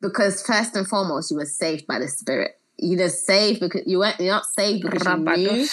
Because 0.00 0.42
first 0.42 0.76
and 0.76 0.86
foremost, 0.86 1.30
you 1.30 1.36
were 1.38 1.46
saved 1.46 1.86
by 1.86 1.98
the 1.98 2.08
Spirit. 2.08 2.52
You're 2.78 3.08
saved 3.08 3.60
because 3.60 3.82
you 3.86 3.98
weren't. 3.98 4.20
You're 4.20 4.34
not 4.34 4.44
saved 4.44 4.82
because 4.82 5.02
you 5.06 5.24
knew. 5.38 5.64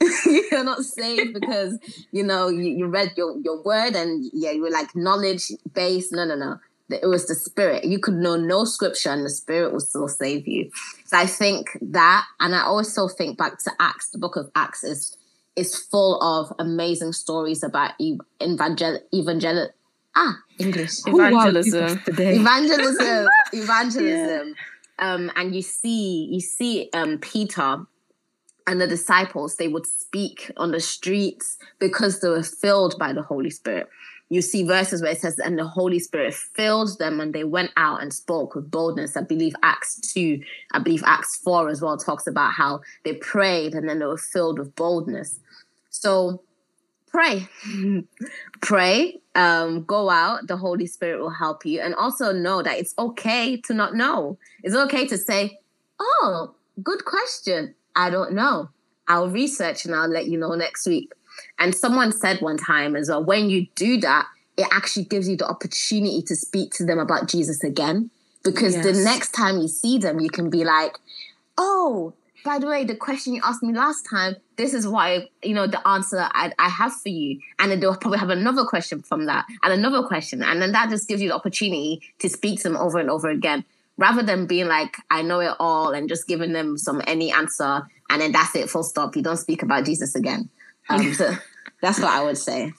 you're 0.50 0.64
not 0.64 0.80
saved 0.80 1.34
because 1.34 1.78
you 2.12 2.24
know 2.24 2.48
you, 2.48 2.62
you 2.62 2.86
read 2.86 3.12
your 3.14 3.38
your 3.40 3.62
word 3.62 3.94
and 3.94 4.24
yeah 4.32 4.52
you 4.52 4.62
were 4.62 4.70
like 4.70 4.96
knowledge 4.96 5.52
based. 5.74 6.12
No, 6.12 6.24
no, 6.24 6.34
no 6.34 6.58
it 6.88 7.06
was 7.06 7.26
the 7.26 7.34
spirit. 7.34 7.84
You 7.84 7.98
could 7.98 8.14
know 8.14 8.36
no 8.36 8.64
scripture 8.64 9.10
and 9.10 9.24
the 9.24 9.30
spirit 9.30 9.72
will 9.72 9.80
still 9.80 10.08
save 10.08 10.46
you. 10.46 10.70
So 11.04 11.16
I 11.16 11.26
think 11.26 11.76
that, 11.80 12.24
and 12.40 12.54
I 12.54 12.62
also 12.62 13.08
think 13.08 13.38
back 13.38 13.58
to 13.64 13.72
Acts, 13.80 14.10
the 14.10 14.18
book 14.18 14.36
of 14.36 14.50
Acts 14.54 14.84
is 14.84 15.16
is 15.56 15.74
full 15.74 16.20
of 16.20 16.52
amazing 16.58 17.12
stories 17.12 17.62
about 17.62 17.92
evangel 18.42 19.00
evangel 19.12 19.70
ah 20.14 20.36
English 20.58 21.00
evangelism 21.06 21.98
evangelism 22.06 23.28
evangelism. 23.52 24.48
Yeah. 24.48 24.62
Um, 24.98 25.30
and 25.34 25.54
you 25.54 25.62
see 25.62 26.28
you 26.30 26.40
see 26.40 26.90
um, 26.92 27.18
Peter 27.18 27.78
and 28.66 28.80
the 28.80 28.86
disciples 28.86 29.56
they 29.56 29.68
would 29.68 29.86
speak 29.86 30.50
on 30.56 30.72
the 30.72 30.80
streets 30.80 31.56
because 31.78 32.20
they 32.20 32.28
were 32.28 32.42
filled 32.42 32.98
by 32.98 33.12
the 33.12 33.22
Holy 33.22 33.50
Spirit 33.50 33.88
you 34.28 34.42
see 34.42 34.64
verses 34.64 35.02
where 35.02 35.12
it 35.12 35.20
says, 35.20 35.38
and 35.38 35.58
the 35.58 35.66
Holy 35.66 35.98
Spirit 35.98 36.34
filled 36.34 36.98
them 36.98 37.20
and 37.20 37.32
they 37.32 37.44
went 37.44 37.70
out 37.76 38.02
and 38.02 38.12
spoke 38.12 38.54
with 38.54 38.70
boldness. 38.70 39.16
I 39.16 39.22
believe 39.22 39.54
Acts 39.62 40.00
2, 40.12 40.40
I 40.72 40.80
believe 40.80 41.04
Acts 41.06 41.36
4 41.38 41.68
as 41.68 41.80
well 41.80 41.96
talks 41.96 42.26
about 42.26 42.52
how 42.52 42.80
they 43.04 43.14
prayed 43.14 43.74
and 43.74 43.88
then 43.88 44.00
they 44.00 44.06
were 44.06 44.18
filled 44.18 44.58
with 44.58 44.74
boldness. 44.74 45.38
So 45.90 46.42
pray, 47.06 47.48
pray, 48.60 49.20
um, 49.36 49.84
go 49.84 50.10
out. 50.10 50.48
The 50.48 50.56
Holy 50.56 50.86
Spirit 50.86 51.20
will 51.20 51.30
help 51.30 51.64
you. 51.64 51.80
And 51.80 51.94
also 51.94 52.32
know 52.32 52.62
that 52.62 52.78
it's 52.78 52.94
okay 52.98 53.56
to 53.62 53.74
not 53.74 53.94
know. 53.94 54.38
It's 54.64 54.74
okay 54.74 55.06
to 55.06 55.16
say, 55.16 55.60
oh, 56.00 56.54
good 56.82 57.04
question. 57.04 57.74
I 57.94 58.10
don't 58.10 58.32
know. 58.32 58.70
I'll 59.08 59.28
research 59.30 59.84
and 59.84 59.94
I'll 59.94 60.08
let 60.08 60.26
you 60.26 60.36
know 60.36 60.54
next 60.54 60.84
week. 60.86 61.12
And 61.58 61.74
someone 61.74 62.12
said 62.12 62.40
one 62.40 62.56
time 62.56 62.96
as 62.96 63.08
well, 63.08 63.24
when 63.24 63.50
you 63.50 63.66
do 63.74 63.98
that, 64.00 64.26
it 64.56 64.66
actually 64.72 65.04
gives 65.04 65.28
you 65.28 65.36
the 65.36 65.48
opportunity 65.48 66.22
to 66.22 66.36
speak 66.36 66.72
to 66.74 66.84
them 66.84 66.98
about 66.98 67.28
Jesus 67.28 67.62
again. 67.62 68.10
Because 68.42 68.74
yes. 68.74 68.84
the 68.84 68.92
next 68.92 69.32
time 69.32 69.58
you 69.58 69.68
see 69.68 69.98
them, 69.98 70.20
you 70.20 70.30
can 70.30 70.50
be 70.50 70.64
like, 70.64 70.96
oh, 71.58 72.14
by 72.44 72.60
the 72.60 72.66
way, 72.68 72.84
the 72.84 72.94
question 72.94 73.34
you 73.34 73.40
asked 73.44 73.62
me 73.62 73.74
last 73.74 74.06
time, 74.08 74.36
this 74.56 74.72
is 74.72 74.86
why, 74.86 75.28
you 75.42 75.52
know, 75.52 75.66
the 75.66 75.86
answer 75.86 76.28
I, 76.32 76.52
I 76.58 76.68
have 76.68 76.94
for 76.94 77.08
you. 77.08 77.40
And 77.58 77.72
then 77.72 77.80
they'll 77.80 77.96
probably 77.96 78.20
have 78.20 78.30
another 78.30 78.64
question 78.64 79.02
from 79.02 79.26
that 79.26 79.46
and 79.64 79.72
another 79.72 80.06
question. 80.06 80.44
And 80.44 80.62
then 80.62 80.70
that 80.72 80.88
just 80.88 81.08
gives 81.08 81.20
you 81.20 81.30
the 81.30 81.34
opportunity 81.34 82.02
to 82.20 82.28
speak 82.28 82.58
to 82.58 82.68
them 82.68 82.76
over 82.76 82.98
and 82.98 83.10
over 83.10 83.28
again 83.28 83.64
rather 83.98 84.22
than 84.22 84.46
being 84.46 84.68
like, 84.68 84.96
I 85.10 85.22
know 85.22 85.40
it 85.40 85.54
all 85.58 85.90
and 85.92 86.08
just 86.08 86.28
giving 86.28 86.52
them 86.52 86.78
some 86.78 87.02
any 87.06 87.32
answer 87.32 87.82
and 88.08 88.20
then 88.20 88.32
that's 88.32 88.54
it, 88.54 88.70
full 88.70 88.84
stop. 88.84 89.16
You 89.16 89.22
don't 89.22 89.36
speak 89.36 89.62
about 89.62 89.84
Jesus 89.84 90.14
again. 90.14 90.48
Um, 90.88 91.12
so 91.14 91.34
that's 91.80 91.98
what 91.98 92.08
I 92.08 92.22
would 92.22 92.38
say. 92.38 92.72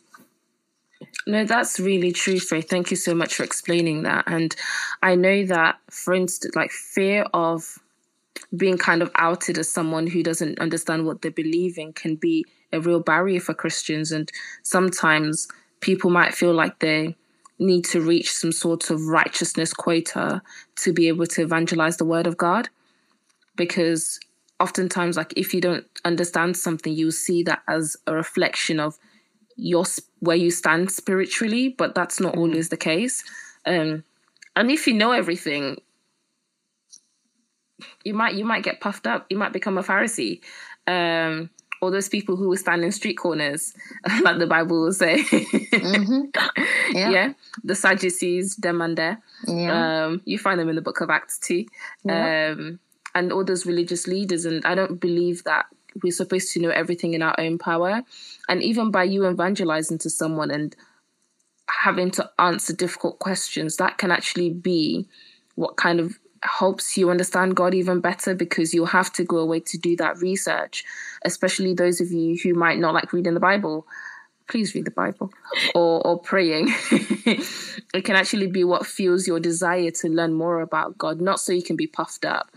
No, 1.26 1.44
that's 1.44 1.80
really 1.80 2.14
true, 2.14 2.40
Faith. 2.40 2.70
Thank 2.70 2.90
you 2.90 2.98
so 2.98 3.14
much 3.14 3.36
for 3.36 3.44
explaining 3.44 4.04
that. 4.04 4.24
And 4.28 4.56
I 5.04 5.16
know 5.16 5.46
that, 5.46 5.78
for 5.92 6.14
instance, 6.14 6.56
like 6.56 6.72
fear 6.72 7.26
of 7.34 7.80
being 8.56 8.78
kind 8.78 9.02
of 9.02 9.12
outed 9.16 9.58
as 9.58 9.70
someone 9.70 10.08
who 10.08 10.24
doesn't 10.24 10.60
understand 10.60 11.06
what 11.06 11.22
they 11.22 11.30
believe 11.30 11.78
in 11.78 11.92
can 11.94 12.16
be 12.16 12.46
a 12.72 12.80
real 12.80 13.02
barrier 13.02 13.40
for 13.40 13.54
Christians. 13.54 14.12
And 14.12 14.32
sometimes 14.64 15.48
people 15.82 16.10
might 16.10 16.34
feel 16.34 16.54
like 16.54 16.80
they 16.80 17.16
need 17.60 17.84
to 17.86 18.00
reach 18.00 18.32
some 18.32 18.52
sort 18.52 18.90
of 18.90 19.08
righteousness 19.08 19.74
quota 19.74 20.42
to 20.78 20.94
be 20.94 21.08
able 21.08 21.26
to 21.26 21.42
evangelize 21.42 21.98
the 21.98 22.06
word 22.06 22.28
of 22.28 22.38
God. 22.38 22.70
Because 23.56 24.20
oftentimes, 24.60 25.18
like 25.18 25.34
if 25.36 25.54
you 25.54 25.62
don't 25.62 25.86
understand 26.06 26.58
something, 26.58 26.94
you 26.94 27.12
see 27.12 27.44
that 27.44 27.62
as 27.68 27.98
a 28.08 28.14
reflection 28.14 28.80
of 28.80 28.98
your 29.56 29.86
where 30.20 30.36
you 30.36 30.52
stand 30.52 30.92
spiritually, 30.92 31.70
but 31.78 31.96
that's 31.96 32.20
not 32.20 32.36
mm. 32.36 32.40
always 32.40 32.70
the 32.70 32.78
case. 32.78 33.24
Um, 33.66 34.04
and 34.56 34.72
if 34.72 34.88
you 34.88 34.94
know 34.94 35.12
everything, 35.12 35.78
you 38.04 38.14
might 38.14 38.36
you 38.36 38.46
might 38.46 38.64
get 38.64 38.82
puffed 38.82 39.08
up. 39.08 39.26
You 39.30 39.38
might 39.38 39.54
become 39.54 39.78
a 39.78 39.84
Pharisee. 39.84 40.42
Um, 40.86 41.50
or 41.82 41.92
those 41.92 42.10
people 42.10 42.36
who 42.36 42.50
will 42.50 42.58
stand 42.58 42.84
in 42.84 42.92
street 42.92 43.16
corners, 43.16 43.74
like 44.24 44.40
the 44.40 44.48
Bible 44.48 44.82
will 44.82 44.94
say. 44.94 45.18
mm-hmm. 45.20 46.22
yeah. 46.96 47.10
yeah. 47.10 47.34
the 47.64 47.76
Sadducees, 47.76 48.56
them 48.56 48.82
and 48.82 48.98
there. 48.98 49.22
Yeah. 49.48 50.06
Um, 50.06 50.22
you 50.26 50.40
find 50.40 50.60
them 50.60 50.70
in 50.70 50.76
the 50.76 50.82
Book 50.82 51.02
of 51.02 51.10
Acts 51.10 51.38
too, 51.38 51.66
yeah. 52.04 52.56
um, 52.58 52.80
and 53.18 53.32
all 53.32 53.44
those 53.44 53.66
religious 53.66 54.08
leaders. 54.08 54.46
And 54.46 54.64
I 54.66 54.76
don't 54.76 55.00
believe 55.00 55.44
that 55.44 55.66
we're 56.04 56.12
supposed 56.12 56.52
to 56.54 56.60
know 56.60 56.70
everything 56.70 57.14
in 57.14 57.22
our 57.22 57.36
own 57.40 57.58
power. 57.58 58.04
And 58.48 58.62
even 58.64 58.92
by 58.92 59.04
you 59.04 59.28
evangelizing 59.28 59.98
to 60.00 60.10
someone 60.10 60.52
and 60.52 60.76
having 61.84 62.12
to 62.12 62.30
answer 62.40 62.74
difficult 62.74 63.20
questions, 63.20 63.78
that 63.78 63.98
can 63.98 64.12
actually 64.12 64.52
be 64.52 65.08
what 65.56 65.76
kind 65.76 66.00
of 66.00 66.20
helps 66.44 66.98
you 66.98 67.10
understand 67.10 67.56
God 67.56 67.74
even 67.74 68.00
better 68.00 68.36
because 68.36 68.74
you'll 68.74 68.86
have 68.86 69.12
to 69.14 69.24
go 69.24 69.38
away 69.38 69.60
to 69.62 69.78
do 69.78 69.96
that 69.98 70.18
research, 70.20 70.84
especially 71.26 71.74
those 71.74 72.00
of 72.00 72.12
you 72.12 72.38
who 72.42 72.54
might 72.54 72.80
not 72.80 72.94
like 72.94 73.12
reading 73.14 73.34
the 73.34 73.40
Bible. 73.40 73.88
Please 74.48 74.74
read 74.74 74.86
the 74.86 74.92
Bible 74.92 75.32
or, 75.76 76.06
or 76.08 76.20
praying. 76.20 76.68
it 76.92 78.06
can 78.06 78.16
actually 78.16 78.48
be 78.48 78.64
what 78.64 78.86
fuels 78.86 79.28
your 79.28 79.40
desire 79.40 79.92
to 79.92 80.08
learn 80.08 80.34
more 80.34 80.62
about 80.62 80.98
God, 80.98 81.20
not 81.20 81.40
so 81.40 81.52
you 81.52 81.64
can 81.64 81.76
be 81.76 81.88
puffed 81.88 82.24
up, 82.24 82.50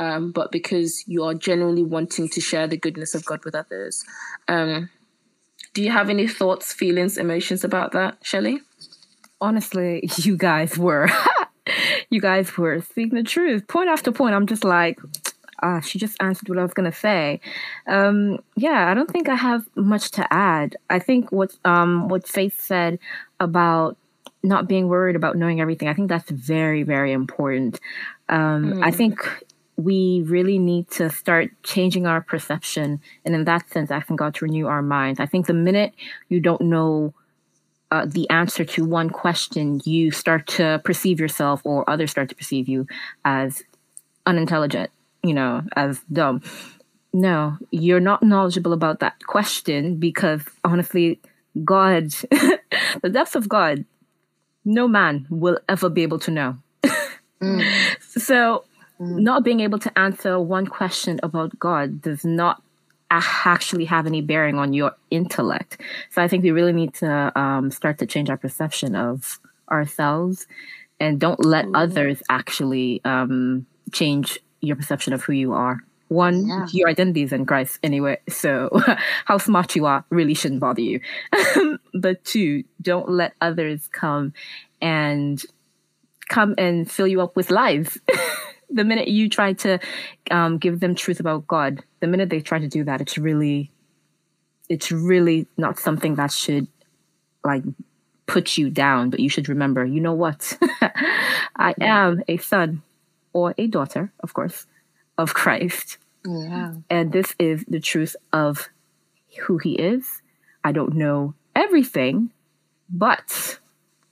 um, 0.00 0.32
but 0.32 0.50
because 0.50 1.04
you 1.06 1.22
are 1.24 1.34
genuinely 1.34 1.82
wanting 1.82 2.26
to 2.30 2.40
share 2.40 2.66
the 2.66 2.78
goodness 2.78 3.14
of 3.14 3.22
God 3.26 3.44
with 3.44 3.54
others. 3.54 4.02
Um, 4.48 4.88
do 5.74 5.82
you 5.82 5.90
have 5.90 6.08
any 6.08 6.26
thoughts, 6.26 6.72
feelings, 6.72 7.18
emotions 7.18 7.64
about 7.64 7.92
that, 7.92 8.16
Shelley? 8.22 8.60
Honestly, 9.42 10.08
you 10.16 10.38
guys 10.38 10.78
were 10.78 11.08
you 12.10 12.18
guys 12.18 12.56
were 12.56 12.80
speaking 12.80 13.16
the 13.16 13.22
truth. 13.22 13.68
Point 13.68 13.90
after 13.90 14.10
point, 14.10 14.34
I'm 14.34 14.46
just 14.46 14.64
like, 14.64 14.98
ah, 15.62 15.80
she 15.80 15.98
just 15.98 16.16
answered 16.22 16.48
what 16.48 16.58
I 16.58 16.62
was 16.62 16.72
gonna 16.72 16.92
say. 16.92 17.38
Um, 17.86 18.38
yeah, 18.56 18.90
I 18.90 18.94
don't 18.94 19.10
think 19.10 19.28
I 19.28 19.34
have 19.34 19.68
much 19.76 20.12
to 20.12 20.26
add. 20.32 20.76
I 20.88 20.98
think 20.98 21.30
what 21.30 21.54
um 21.66 22.08
what 22.08 22.26
Faith 22.26 22.58
said 22.58 22.98
about 23.38 23.98
not 24.42 24.66
being 24.66 24.88
worried 24.88 25.16
about 25.16 25.36
knowing 25.36 25.60
everything, 25.60 25.88
I 25.88 25.92
think 25.92 26.08
that's 26.08 26.30
very, 26.30 26.84
very 26.84 27.12
important. 27.12 27.78
Um, 28.30 28.72
mm. 28.72 28.82
I 28.82 28.90
think 28.90 29.20
we 29.80 30.22
really 30.26 30.58
need 30.58 30.88
to 30.90 31.10
start 31.10 31.50
changing 31.62 32.06
our 32.06 32.20
perception 32.20 33.00
and 33.24 33.34
in 33.34 33.44
that 33.44 33.68
sense 33.70 33.90
asking 33.90 34.16
god 34.16 34.34
to 34.34 34.44
renew 34.44 34.66
our 34.66 34.82
minds 34.82 35.20
i 35.20 35.26
think 35.26 35.46
the 35.46 35.52
minute 35.52 35.92
you 36.28 36.40
don't 36.40 36.60
know 36.60 37.12
uh, 37.90 38.06
the 38.06 38.28
answer 38.30 38.64
to 38.64 38.84
one 38.84 39.10
question, 39.10 39.80
you 39.84 40.10
start 40.10 40.46
to 40.46 40.80
perceive 40.84 41.18
yourself 41.18 41.60
or 41.64 41.88
others 41.90 42.10
start 42.10 42.28
to 42.28 42.34
perceive 42.34 42.68
you 42.68 42.86
as 43.24 43.64
unintelligent, 44.26 44.90
you 45.22 45.34
know, 45.34 45.62
as 45.74 46.00
dumb. 46.12 46.42
No, 47.12 47.58
you're 47.72 48.00
not 48.00 48.22
knowledgeable 48.22 48.72
about 48.72 49.00
that 49.00 49.26
question 49.26 49.96
because 49.96 50.42
honestly, 50.64 51.20
God, 51.64 52.10
the 53.02 53.10
depths 53.10 53.34
of 53.34 53.48
God, 53.48 53.84
no 54.64 54.86
man 54.86 55.26
will 55.28 55.58
ever 55.68 55.88
be 55.88 56.02
able 56.02 56.20
to 56.20 56.30
know. 56.30 56.58
mm. 57.42 57.64
So, 58.00 58.64
mm. 59.00 59.20
not 59.20 59.44
being 59.44 59.60
able 59.60 59.78
to 59.78 59.98
answer 59.98 60.38
one 60.38 60.66
question 60.66 61.18
about 61.22 61.58
God 61.58 62.02
does 62.02 62.24
not 62.24 62.62
actually 63.10 63.84
have 63.86 64.06
any 64.06 64.20
bearing 64.20 64.56
on 64.56 64.72
your 64.72 64.92
intellect. 65.10 65.80
So 66.10 66.22
I 66.22 66.28
think 66.28 66.44
we 66.44 66.52
really 66.52 66.72
need 66.72 66.94
to 66.94 67.36
um, 67.38 67.70
start 67.70 67.98
to 67.98 68.06
change 68.06 68.30
our 68.30 68.36
perception 68.36 68.94
of 68.94 69.40
ourselves 69.70 70.46
and 71.00 71.18
don't 71.18 71.44
let 71.44 71.64
mm-hmm. 71.64 71.76
others 71.76 72.22
actually 72.28 73.00
um, 73.04 73.66
change 73.92 74.38
your 74.60 74.76
perception 74.76 75.12
of 75.12 75.22
who 75.24 75.32
you 75.32 75.52
are. 75.52 75.80
One, 76.08 76.46
yeah. 76.46 76.66
your 76.72 76.88
identity 76.88 77.22
is 77.22 77.32
in 77.32 77.46
Christ 77.46 77.78
anyway, 77.84 78.18
so 78.28 78.68
how 79.24 79.38
smart 79.38 79.76
you 79.76 79.86
are 79.86 80.04
really 80.10 80.34
shouldn't 80.34 80.60
bother 80.60 80.82
you. 80.82 81.00
but 81.94 82.24
two, 82.24 82.64
don't 82.82 83.08
let 83.08 83.34
others 83.40 83.88
come 83.92 84.34
and 84.82 85.40
come 86.28 86.54
and 86.58 86.90
fill 86.90 87.06
you 87.06 87.20
up 87.20 87.36
with 87.36 87.50
lies. 87.50 87.98
the 88.70 88.84
minute 88.84 89.08
you 89.08 89.28
try 89.28 89.52
to 89.54 89.78
um, 90.30 90.58
give 90.58 90.80
them 90.80 90.94
truth 90.94 91.20
about 91.20 91.46
God, 91.46 91.82
the 92.00 92.06
minute 92.06 92.30
they 92.30 92.40
try 92.40 92.58
to 92.58 92.68
do 92.68 92.84
that, 92.84 93.00
it's 93.00 93.18
really, 93.18 93.70
it's 94.68 94.92
really 94.92 95.46
not 95.56 95.78
something 95.78 96.14
that 96.16 96.32
should 96.32 96.68
like 97.44 97.62
put 98.26 98.56
you 98.56 98.70
down. 98.70 99.10
But 99.10 99.20
you 99.20 99.28
should 99.28 99.48
remember, 99.48 99.84
you 99.84 100.00
know 100.00 100.14
what? 100.14 100.56
I 101.56 101.74
am 101.80 102.22
a 102.28 102.36
son 102.38 102.82
or 103.32 103.54
a 103.58 103.66
daughter, 103.66 104.12
of 104.20 104.34
course, 104.34 104.66
of 105.18 105.34
Christ. 105.34 105.98
Yeah. 106.24 106.74
And 106.88 107.12
this 107.12 107.34
is 107.38 107.64
the 107.66 107.80
truth 107.80 108.16
of 108.32 108.68
who 109.46 109.58
he 109.58 109.74
is. 109.74 110.22
I 110.64 110.72
don't 110.72 110.94
know 110.94 111.34
everything, 111.56 112.30
but 112.88 113.58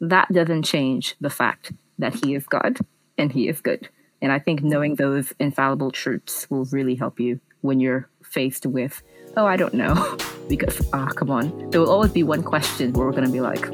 that 0.00 0.32
doesn't 0.32 0.62
change 0.62 1.16
the 1.20 1.30
fact 1.30 1.72
that 1.98 2.14
he 2.14 2.34
is 2.34 2.46
God 2.46 2.78
and 3.16 3.32
he 3.32 3.48
is 3.48 3.60
good. 3.60 3.88
And 4.20 4.32
I 4.32 4.38
think 4.38 4.62
knowing 4.62 4.96
those 4.96 5.32
infallible 5.38 5.92
truths 5.92 6.50
will 6.50 6.64
really 6.66 6.96
help 6.96 7.20
you 7.20 7.40
when 7.60 7.78
you're 7.78 8.08
faced 8.22 8.66
with, 8.66 9.02
oh, 9.36 9.46
I 9.46 9.56
don't 9.56 9.74
know. 9.74 10.16
because, 10.48 10.80
ah, 10.92 11.06
oh, 11.08 11.14
come 11.14 11.30
on. 11.30 11.70
There 11.70 11.80
will 11.80 11.90
always 11.90 12.10
be 12.10 12.22
one 12.22 12.42
question 12.42 12.92
where 12.92 13.06
we're 13.06 13.12
going 13.12 13.26
to 13.26 13.32
be 13.32 13.40
like, 13.40 13.66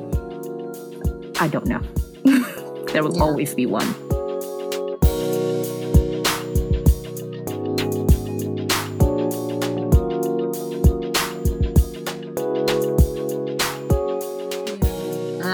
I 1.40 1.48
don't 1.48 1.66
know. 1.66 1.80
there 2.92 3.02
will 3.02 3.16
yeah. 3.16 3.22
always 3.22 3.54
be 3.54 3.66
one. 3.66 3.86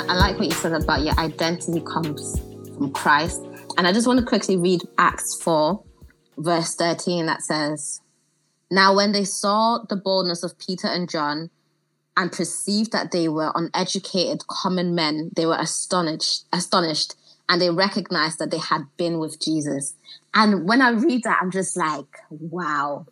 I 0.08 0.14
like 0.14 0.38
what 0.40 0.48
you 0.48 0.54
said 0.54 0.72
about 0.72 1.02
your 1.02 1.16
identity 1.20 1.80
comes 1.82 2.40
from 2.76 2.90
Christ 2.92 3.42
and 3.80 3.86
I 3.86 3.92
just 3.92 4.06
want 4.06 4.20
to 4.20 4.26
quickly 4.26 4.58
read 4.58 4.82
Acts 4.98 5.40
4, 5.42 5.82
verse 6.36 6.74
13, 6.74 7.24
that 7.24 7.40
says, 7.40 8.02
Now 8.70 8.94
when 8.94 9.12
they 9.12 9.24
saw 9.24 9.78
the 9.88 9.96
boldness 9.96 10.42
of 10.42 10.58
Peter 10.58 10.86
and 10.86 11.08
John 11.08 11.48
and 12.14 12.30
perceived 12.30 12.92
that 12.92 13.10
they 13.10 13.26
were 13.26 13.52
uneducated 13.54 14.46
common 14.48 14.94
men, 14.94 15.30
they 15.34 15.46
were 15.46 15.56
astonished, 15.58 16.44
astonished, 16.52 17.14
and 17.48 17.58
they 17.58 17.70
recognized 17.70 18.38
that 18.38 18.50
they 18.50 18.58
had 18.58 18.82
been 18.98 19.18
with 19.18 19.40
Jesus. 19.40 19.94
And 20.34 20.68
when 20.68 20.82
I 20.82 20.90
read 20.90 21.22
that, 21.22 21.38
I'm 21.40 21.50
just 21.50 21.74
like, 21.74 22.18
wow. 22.28 23.06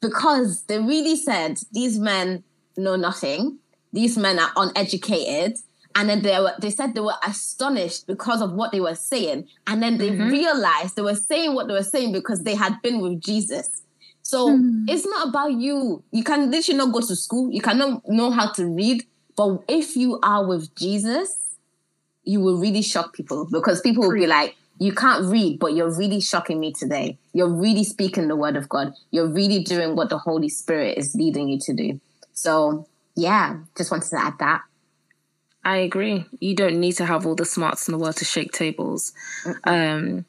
Because 0.00 0.62
they 0.62 0.78
really 0.78 1.14
said 1.14 1.58
these 1.72 1.98
men 1.98 2.42
know 2.74 2.96
nothing, 2.96 3.58
these 3.92 4.16
men 4.16 4.38
are 4.38 4.50
uneducated, 4.56 5.58
and 5.94 6.08
then 6.08 6.22
they 6.22 6.38
were 6.38 6.54
they 6.60 6.70
said 6.70 6.94
they 6.94 7.00
were 7.00 7.14
astonished 7.26 8.06
because 8.06 8.40
of 8.40 8.52
what 8.52 8.72
they 8.72 8.80
were 8.80 8.94
saying 8.94 9.46
and 9.66 9.82
then 9.82 9.98
they 9.98 10.10
mm-hmm. 10.10 10.30
realized 10.30 10.96
they 10.96 11.02
were 11.02 11.14
saying 11.14 11.54
what 11.54 11.66
they 11.68 11.74
were 11.74 11.82
saying 11.82 12.12
because 12.12 12.44
they 12.44 12.54
had 12.54 12.80
been 12.82 13.00
with 13.00 13.20
jesus 13.20 13.82
So 14.30 14.50
mm. 14.50 14.84
it's 14.88 15.04
not 15.04 15.28
about 15.28 15.52
you. 15.54 16.04
You 16.12 16.22
can 16.22 16.52
literally 16.52 16.78
not 16.78 16.92
go 16.92 17.00
to 17.00 17.16
school. 17.16 17.50
You 17.50 17.60
cannot 17.60 18.08
know 18.08 18.30
how 18.30 18.52
to 18.52 18.66
read. 18.66 19.04
But 19.36 19.64
if 19.68 19.96
you 19.96 20.20
are 20.22 20.46
with 20.46 20.72
Jesus, 20.76 21.36
you 22.22 22.40
will 22.40 22.58
really 22.58 22.82
shock 22.82 23.12
people 23.12 23.48
because 23.50 23.80
people 23.80 24.04
will 24.04 24.14
be 24.14 24.28
like, 24.28 24.54
you 24.78 24.92
can't 24.92 25.24
read, 25.26 25.58
but 25.58 25.74
you're 25.74 25.90
really 25.90 26.20
shocking 26.20 26.60
me 26.60 26.72
today. 26.72 27.18
You're 27.32 27.52
really 27.52 27.82
speaking 27.82 28.28
the 28.28 28.36
word 28.36 28.56
of 28.56 28.68
God. 28.68 28.94
You're 29.10 29.28
really 29.28 29.64
doing 29.64 29.96
what 29.96 30.10
the 30.10 30.18
Holy 30.18 30.48
Spirit 30.48 30.96
is 30.96 31.14
leading 31.14 31.48
you 31.48 31.58
to 31.60 31.74
do. 31.74 32.00
So, 32.32 32.86
yeah, 33.16 33.58
just 33.76 33.90
wanted 33.90 34.08
to 34.10 34.20
add 34.20 34.38
that. 34.38 34.62
I 35.64 35.78
agree. 35.78 36.24
You 36.40 36.54
don't 36.54 36.80
need 36.80 36.92
to 36.92 37.06
have 37.06 37.26
all 37.26 37.34
the 37.34 37.44
smarts 37.44 37.86
in 37.86 37.92
the 37.92 37.98
world 37.98 38.16
to 38.16 38.24
shake 38.24 38.52
tables. 38.52 39.12
Um, 39.64 40.24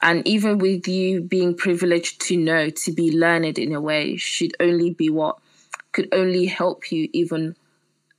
and 0.00 0.26
even 0.26 0.58
with 0.58 0.86
you 0.86 1.22
being 1.22 1.56
privileged 1.56 2.20
to 2.22 2.36
know, 2.36 2.70
to 2.70 2.92
be 2.92 3.16
learned 3.16 3.58
in 3.58 3.74
a 3.74 3.80
way, 3.80 4.16
should 4.16 4.52
only 4.60 4.90
be 4.90 5.10
what 5.10 5.38
could 5.92 6.08
only 6.12 6.46
help 6.46 6.92
you 6.92 7.08
even 7.12 7.56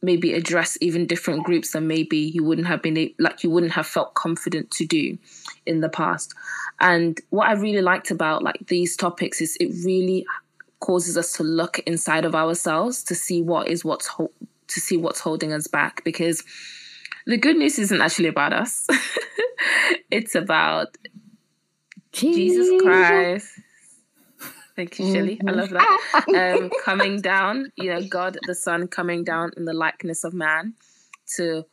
maybe 0.02 0.34
address 0.34 0.78
even 0.82 1.08
different 1.08 1.44
groups 1.44 1.72
that 1.72 1.82
maybe 1.82 2.18
you 2.18 2.44
wouldn't 2.44 2.68
have 2.68 2.82
been 2.82 3.12
like 3.20 3.44
you 3.44 3.50
wouldn't 3.50 3.74
have 3.74 3.88
felt 3.88 4.14
confident 4.14 4.70
to 4.72 4.86
do 4.86 5.18
in 5.66 5.82
the 5.82 5.90
past 5.90 6.34
and 6.80 7.20
what 7.32 7.48
i 7.48 7.54
really 7.54 7.82
liked 7.82 8.12
about 8.12 8.44
like 8.44 8.68
these 8.68 8.96
topics 8.96 9.42
is 9.42 9.58
it 9.60 9.70
really 9.84 10.26
causes 10.80 11.18
us 11.18 11.34
to 11.34 11.44
look 11.44 11.80
inside 11.80 12.26
of 12.26 12.36
ourselves 12.36 13.04
to 13.04 13.16
see 13.16 13.42
what 13.42 13.68
is 13.68 13.84
what's 13.84 14.08
ho- 14.08 14.32
to 14.68 14.80
see 14.80 14.98
what's 14.98 15.20
holding 15.20 15.54
us 15.54 15.68
back 15.68 16.04
because 16.04 16.44
the 17.26 17.38
good 17.38 17.58
news 17.58 17.78
isn't 17.80 18.02
actually 18.02 18.28
about 18.28 18.54
us 18.54 18.88
it's 20.12 20.36
about 20.36 20.98
jesus, 22.12 22.68
jesus 22.68 22.82
christ 22.82 23.60
Thank 24.78 25.00
you, 25.00 25.12
Shelly. 25.12 25.42
I 25.48 25.52
love 25.52 25.72
that. 25.72 26.26
Um, 26.36 26.70
coming 26.86 27.20
down, 27.20 27.72
you 27.78 27.92
know, 27.92 28.04
God 28.08 28.38
the 28.46 28.54
Son 28.54 28.88
coming 28.88 29.24
down 29.24 29.50
in 29.58 29.66
the 29.66 29.74
likeness 29.74 30.24
of 30.24 30.36
man 30.36 30.76
to 31.36 31.66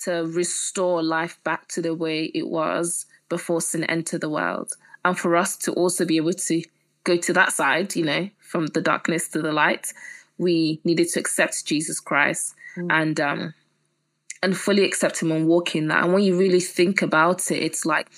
to 0.00 0.26
restore 0.26 1.02
life 1.02 1.38
back 1.44 1.68
to 1.68 1.80
the 1.80 1.94
way 1.94 2.24
it 2.34 2.48
was 2.48 3.06
before 3.30 3.62
sin 3.62 3.84
entered 3.84 4.20
the 4.20 4.28
world, 4.28 4.72
and 5.02 5.18
for 5.18 5.34
us 5.34 5.56
to 5.58 5.72
also 5.72 6.04
be 6.04 6.18
able 6.18 6.34
to 6.34 6.62
go 7.04 7.16
to 7.16 7.32
that 7.32 7.52
side, 7.52 7.96
you 7.96 8.04
know, 8.04 8.28
from 8.38 8.66
the 8.66 8.82
darkness 8.82 9.28
to 9.28 9.40
the 9.40 9.52
light, 9.52 9.92
we 10.40 10.80
needed 10.84 11.06
to 11.10 11.20
accept 11.20 11.66
Jesus 11.66 12.00
Christ 12.00 12.54
mm. 12.76 12.88
and 12.90 13.20
um 13.20 13.54
and 14.42 14.56
fully 14.56 14.84
accept 14.84 15.20
Him 15.20 15.32
and 15.32 15.46
walk 15.46 15.76
in 15.76 15.88
that. 15.88 16.02
And 16.02 16.14
when 16.14 16.22
you 16.22 16.36
really 16.36 16.60
think 16.60 17.02
about 17.02 17.50
it, 17.50 17.62
it's 17.62 17.84
like 17.84 18.10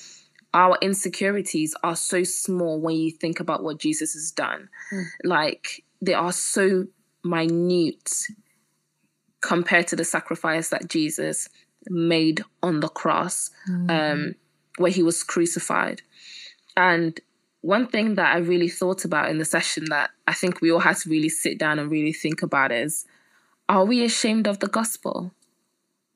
our 0.55 0.79
insecurities 0.81 1.75
are 1.83 1.97
so 1.97 2.23
small 2.23 2.81
when 2.81 2.95
you 2.95 3.11
think 3.11 3.41
about 3.41 3.65
what 3.65 3.79
Jesus 3.79 4.13
has 4.13 4.31
done. 4.31 4.69
Mm. 4.93 5.05
Like 5.25 5.85
they 6.01 6.15
are 6.15 6.33
so 6.33 6.87
minute 7.25 8.13
compared 9.41 9.89
to 9.89 9.97
the 9.97 10.05
sacrifice 10.05 10.69
that 10.69 10.89
Jesus 10.89 11.49
made 11.89 12.45
on 12.63 12.79
the 12.79 12.89
cross, 12.89 13.51
mm. 13.69 13.91
um, 13.91 14.35
where 14.79 14.93
he 14.93 15.03
was 15.03 15.25
crucified. 15.25 16.03
And 16.77 17.19
one 17.63 17.87
thing 17.87 18.17
that 18.17 18.35
I 18.35 18.39
really 18.39 18.69
thought 18.69 19.05
about 19.05 19.31
in 19.31 19.39
the 19.39 19.45
session 19.45 19.87
that 19.89 20.11
I 20.27 20.35
think 20.35 20.61
we 20.61 20.71
all 20.71 20.81
had 20.81 20.97
to 20.99 21.09
really 21.11 21.29
sit 21.29 21.59
down 21.59 21.79
and 21.79 21.91
really 21.91 22.13
think 22.13 22.43
about 22.43 22.73
is 22.73 23.07
are 23.69 23.85
we 23.85 24.05
ashamed 24.05 24.47
of 24.47 24.59
the 24.59 24.67
gospel? 24.67 25.33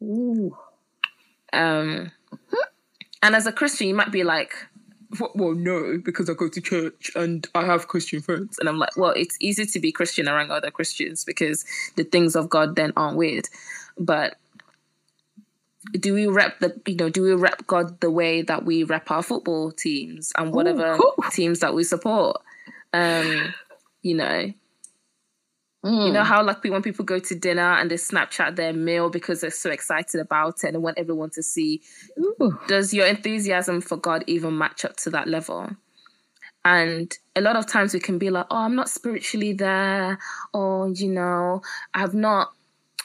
Ooh. 0.02 0.56
Um, 1.52 2.12
and 3.22 3.34
as 3.34 3.46
a 3.46 3.52
Christian, 3.52 3.88
you 3.88 3.94
might 3.94 4.12
be 4.12 4.24
like, 4.24 4.52
well, 5.34 5.54
no, 5.54 5.98
because 6.04 6.28
I 6.28 6.34
go 6.34 6.48
to 6.48 6.60
church 6.60 7.10
and 7.14 7.46
I 7.54 7.64
have 7.64 7.88
Christian 7.88 8.20
friends. 8.20 8.58
And 8.58 8.68
I'm 8.68 8.78
like, 8.78 8.96
well, 8.96 9.12
it's 9.12 9.36
easy 9.40 9.64
to 9.66 9.78
be 9.78 9.92
Christian 9.92 10.28
around 10.28 10.50
other 10.50 10.70
Christians 10.70 11.24
because 11.24 11.64
the 11.94 12.04
things 12.04 12.36
of 12.36 12.50
God 12.50 12.76
then 12.76 12.92
aren't 12.96 13.16
weird. 13.16 13.48
But 13.96 14.36
do 15.92 16.14
we 16.14 16.26
rep 16.26 16.58
the 16.58 16.80
you 16.86 16.96
know 16.96 17.08
do 17.08 17.22
we 17.22 17.34
rep 17.34 17.66
God 17.66 18.00
the 18.00 18.10
way 18.10 18.42
that 18.42 18.64
we 18.64 18.84
rep 18.84 19.10
our 19.10 19.22
football 19.22 19.72
teams 19.72 20.32
and 20.36 20.52
whatever 20.52 20.94
Ooh, 20.94 20.98
cool. 20.98 21.30
teams 21.30 21.60
that 21.60 21.74
we 21.74 21.84
support? 21.84 22.40
Um, 22.92 23.54
you 24.02 24.14
know, 24.14 24.52
Mm. 25.86 26.06
You 26.06 26.12
know 26.12 26.22
mm. 26.22 26.26
how 26.26 26.42
like 26.42 26.64
when 26.64 26.82
people 26.82 27.04
go 27.04 27.20
to 27.20 27.34
dinner 27.36 27.78
and 27.78 27.88
they 27.88 27.94
Snapchat 27.94 28.56
their 28.56 28.72
meal 28.72 29.08
because 29.08 29.40
they're 29.40 29.50
so 29.50 29.70
excited 29.70 30.20
about 30.20 30.64
it 30.64 30.74
and 30.74 30.82
want 30.82 30.98
everyone 30.98 31.30
to 31.30 31.42
see. 31.42 31.80
Ooh. 32.18 32.58
Does 32.66 32.92
your 32.92 33.06
enthusiasm 33.06 33.80
for 33.80 33.96
God 33.96 34.24
even 34.26 34.58
match 34.58 34.84
up 34.84 34.96
to 34.98 35.10
that 35.10 35.28
level? 35.28 35.70
And 36.64 37.16
a 37.36 37.40
lot 37.40 37.54
of 37.54 37.68
times 37.68 37.94
we 37.94 38.00
can 38.00 38.18
be 38.18 38.30
like, 38.30 38.46
oh, 38.50 38.56
I'm 38.56 38.74
not 38.74 38.88
spiritually 38.88 39.52
there, 39.52 40.18
or 40.52 40.88
you 40.88 41.08
know, 41.08 41.62
I've 41.94 42.14
not 42.14 42.55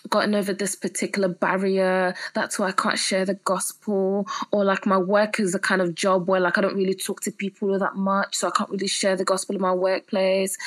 gotten 0.10 0.36
over 0.36 0.54
this 0.54 0.76
particular 0.76 1.28
barrier. 1.28 2.14
That's 2.34 2.58
why 2.58 2.68
I 2.68 2.72
can't 2.72 3.00
share 3.00 3.26
the 3.26 3.36
gospel. 3.36 4.28
Or 4.52 4.64
like 4.66 4.86
my 4.86 4.98
work 4.98 5.40
is 5.40 5.56
a 5.56 5.60
kind 5.60 5.82
of 5.82 5.96
job 5.96 6.28
where 6.28 6.40
like 6.40 6.58
I 6.58 6.62
don't 6.62 6.76
really 6.76 6.96
talk 6.96 7.22
to 7.22 7.32
people 7.32 7.78
that 7.80 7.96
much, 7.96 8.36
so 8.36 8.48
I 8.48 8.52
can't 8.52 8.70
really 8.70 8.88
share 8.88 9.16
the 9.16 9.26
gospel 9.26 9.56
in 9.56 9.62
my 9.62 9.74
workplace. 9.74 10.58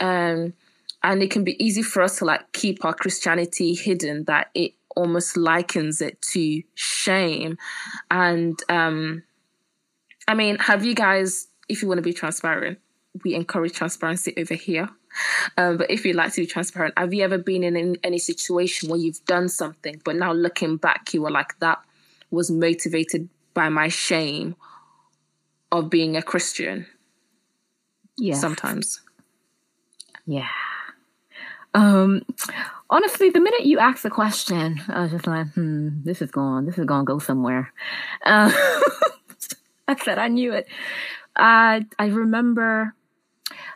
Um, 0.00 0.54
and 1.04 1.22
it 1.22 1.30
can 1.30 1.44
be 1.44 1.62
easy 1.62 1.82
for 1.82 2.02
us 2.02 2.18
to 2.18 2.24
like 2.24 2.50
keep 2.52 2.84
our 2.84 2.94
christianity 2.94 3.74
hidden 3.74 4.24
that 4.24 4.50
it 4.54 4.72
almost 4.96 5.36
likens 5.36 6.00
it 6.00 6.20
to 6.22 6.62
shame 6.74 7.56
and 8.10 8.58
um 8.68 9.22
i 10.26 10.34
mean 10.34 10.56
have 10.58 10.84
you 10.84 10.94
guys 10.94 11.48
if 11.68 11.82
you 11.82 11.88
want 11.88 11.98
to 11.98 12.02
be 12.02 12.12
transparent 12.12 12.78
we 13.22 13.34
encourage 13.34 13.72
transparency 13.72 14.34
over 14.36 14.54
here 14.54 14.88
um, 15.56 15.76
but 15.76 15.90
if 15.90 16.04
you'd 16.04 16.16
like 16.16 16.32
to 16.32 16.42
be 16.42 16.46
transparent 16.46 16.94
have 16.96 17.12
you 17.12 17.22
ever 17.22 17.38
been 17.38 17.62
in, 17.62 17.76
in 17.76 17.96
any 18.02 18.18
situation 18.18 18.88
where 18.88 18.98
you've 18.98 19.24
done 19.26 19.48
something 19.48 20.00
but 20.04 20.16
now 20.16 20.32
looking 20.32 20.76
back 20.76 21.12
you 21.14 21.22
were 21.22 21.30
like 21.30 21.58
that 21.60 21.80
was 22.30 22.50
motivated 22.50 23.28
by 23.52 23.68
my 23.68 23.88
shame 23.88 24.56
of 25.72 25.90
being 25.90 26.16
a 26.16 26.22
christian 26.22 26.86
yeah 28.16 28.34
sometimes 28.34 29.00
yeah 30.26 30.48
um, 31.74 32.22
honestly, 32.88 33.30
the 33.30 33.40
minute 33.40 33.66
you 33.66 33.78
asked 33.78 34.04
the 34.04 34.10
question, 34.10 34.80
I 34.88 35.02
was 35.02 35.10
just 35.10 35.26
like, 35.26 35.48
hmm, 35.54 35.88
this 36.04 36.22
is 36.22 36.30
going, 36.30 36.66
this 36.66 36.78
is 36.78 36.86
going 36.86 37.04
to 37.04 37.12
go 37.12 37.18
somewhere. 37.18 37.72
Uh, 38.24 38.52
I 39.88 39.96
said 39.96 40.18
I 40.18 40.28
knew 40.28 40.52
it. 40.52 40.66
I 41.36 41.84
I 41.98 42.06
remember, 42.06 42.94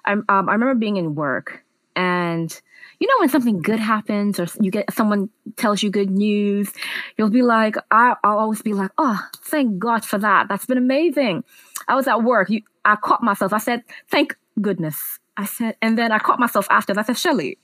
I 0.04 0.12
um, 0.12 0.24
I 0.28 0.52
remember 0.52 0.74
being 0.74 0.96
in 0.96 1.14
work, 1.14 1.64
and 1.96 2.61
you 2.98 3.07
know 3.07 3.14
when 3.20 3.28
something 3.28 3.61
good 3.61 3.78
happens 3.78 4.40
or 4.40 4.46
you 4.61 4.70
get 4.70 4.92
someone 4.92 5.31
tells 5.57 5.83
you 5.83 5.90
good 5.90 6.11
news, 6.11 6.72
you'll 7.16 7.31
be 7.31 7.42
like, 7.42 7.76
I, 7.90 8.14
I'll 8.24 8.38
always 8.38 8.62
be 8.62 8.72
like, 8.72 8.90
oh, 8.98 9.20
thank 9.44 9.78
God 9.78 10.04
for 10.04 10.18
that. 10.18 10.48
That's 10.48 10.66
been 10.66 10.78
amazing. 10.78 11.44
I 11.87 11.94
was 11.94 12.07
at 12.09 12.22
work. 12.22 12.50
You, 12.50 12.62
I 12.85 12.96
caught 12.96 13.22
myself. 13.22 13.52
I 13.52 13.59
said, 13.59 13.83
thank 14.09 14.37
goodness. 14.61 15.18
I 15.37 15.44
said, 15.44 15.76
and 15.81 15.96
then 15.96 16.12
I 16.12 16.18
caught 16.18 16.40
myself 16.40 16.66
after. 16.70 16.92
that 16.92 17.00
I 17.00 17.07
said, 17.07 17.18
Shelly, 17.18 17.59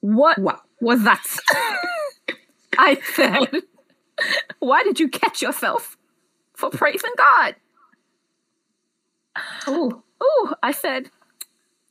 what, 0.00 0.38
what 0.38 0.62
was 0.80 1.04
that? 1.04 1.22
I 2.78 2.98
said, 3.14 3.62
Why 4.58 4.82
did 4.82 5.00
you 5.00 5.08
catch 5.08 5.42
yourself 5.42 5.96
for 6.54 6.70
praising 6.70 7.12
God? 7.16 7.56
Oh, 9.66 10.02
oh, 10.20 10.54
I 10.62 10.72
said, 10.72 11.10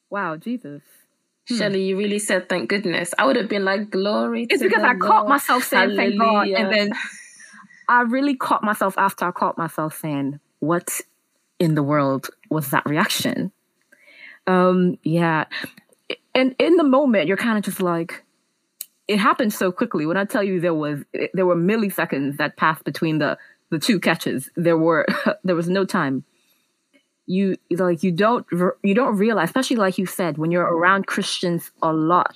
Wow, 0.09 0.38
Jesus. 0.38 0.81
Hmm. 1.47 1.57
Shelly, 1.57 1.83
you 1.83 1.97
really 1.97 2.19
said 2.19 2.49
thank 2.49 2.69
goodness. 2.69 3.13
I 3.17 3.25
would 3.25 3.35
have 3.35 3.49
been 3.49 3.65
like, 3.65 3.89
Glory 3.89 4.47
to 4.47 4.47
God. 4.47 4.53
It's 4.53 4.63
because 4.63 4.83
I 4.83 4.93
Lord. 4.93 5.01
caught 5.01 5.27
myself 5.27 5.63
saying 5.63 5.97
Hallelujah. 5.97 6.17
thank 6.17 6.19
God. 6.19 6.47
And 6.61 6.73
then 6.73 6.91
I 7.88 8.01
really 8.01 8.35
caught 8.35 8.63
myself 8.63 8.97
after 8.97 9.25
I 9.25 9.31
caught 9.31 9.57
myself 9.57 9.99
saying, 9.99 10.39
What 10.59 11.01
in 11.59 11.75
the 11.75 11.83
world 11.83 12.29
was 12.49 12.71
that 12.71 12.85
reaction? 12.85 13.51
Um, 14.47 14.99
yeah 15.03 15.45
and 16.35 16.53
in 16.59 16.75
the 16.75 16.83
moment 16.83 17.27
you're 17.27 17.38
kind 17.38 17.57
of 17.57 17.63
just 17.63 17.81
like 17.81 18.23
it 19.07 19.17
happened 19.17 19.53
so 19.53 19.71
quickly 19.71 20.05
when 20.05 20.17
i 20.17 20.25
tell 20.25 20.43
you 20.43 20.59
there 20.59 20.73
was 20.73 21.03
there 21.33 21.45
were 21.45 21.55
milliseconds 21.55 22.38
that 22.38 22.57
passed 22.57 22.83
between 22.83 23.17
the 23.17 23.38
the 23.71 23.79
two 23.79 23.99
catches 23.99 24.49
there 24.55 24.77
were 24.77 25.05
there 25.43 25.55
was 25.55 25.69
no 25.69 25.85
time 25.85 26.23
you 27.27 27.55
like 27.71 28.03
you 28.03 28.11
don't 28.11 28.45
you 28.83 28.93
don't 28.93 29.17
realize 29.17 29.49
especially 29.49 29.77
like 29.77 29.97
you 29.97 30.05
said 30.05 30.38
when 30.38 30.51
you're 30.51 30.63
around 30.63 31.07
christians 31.07 31.71
a 31.81 31.91
lot 31.91 32.35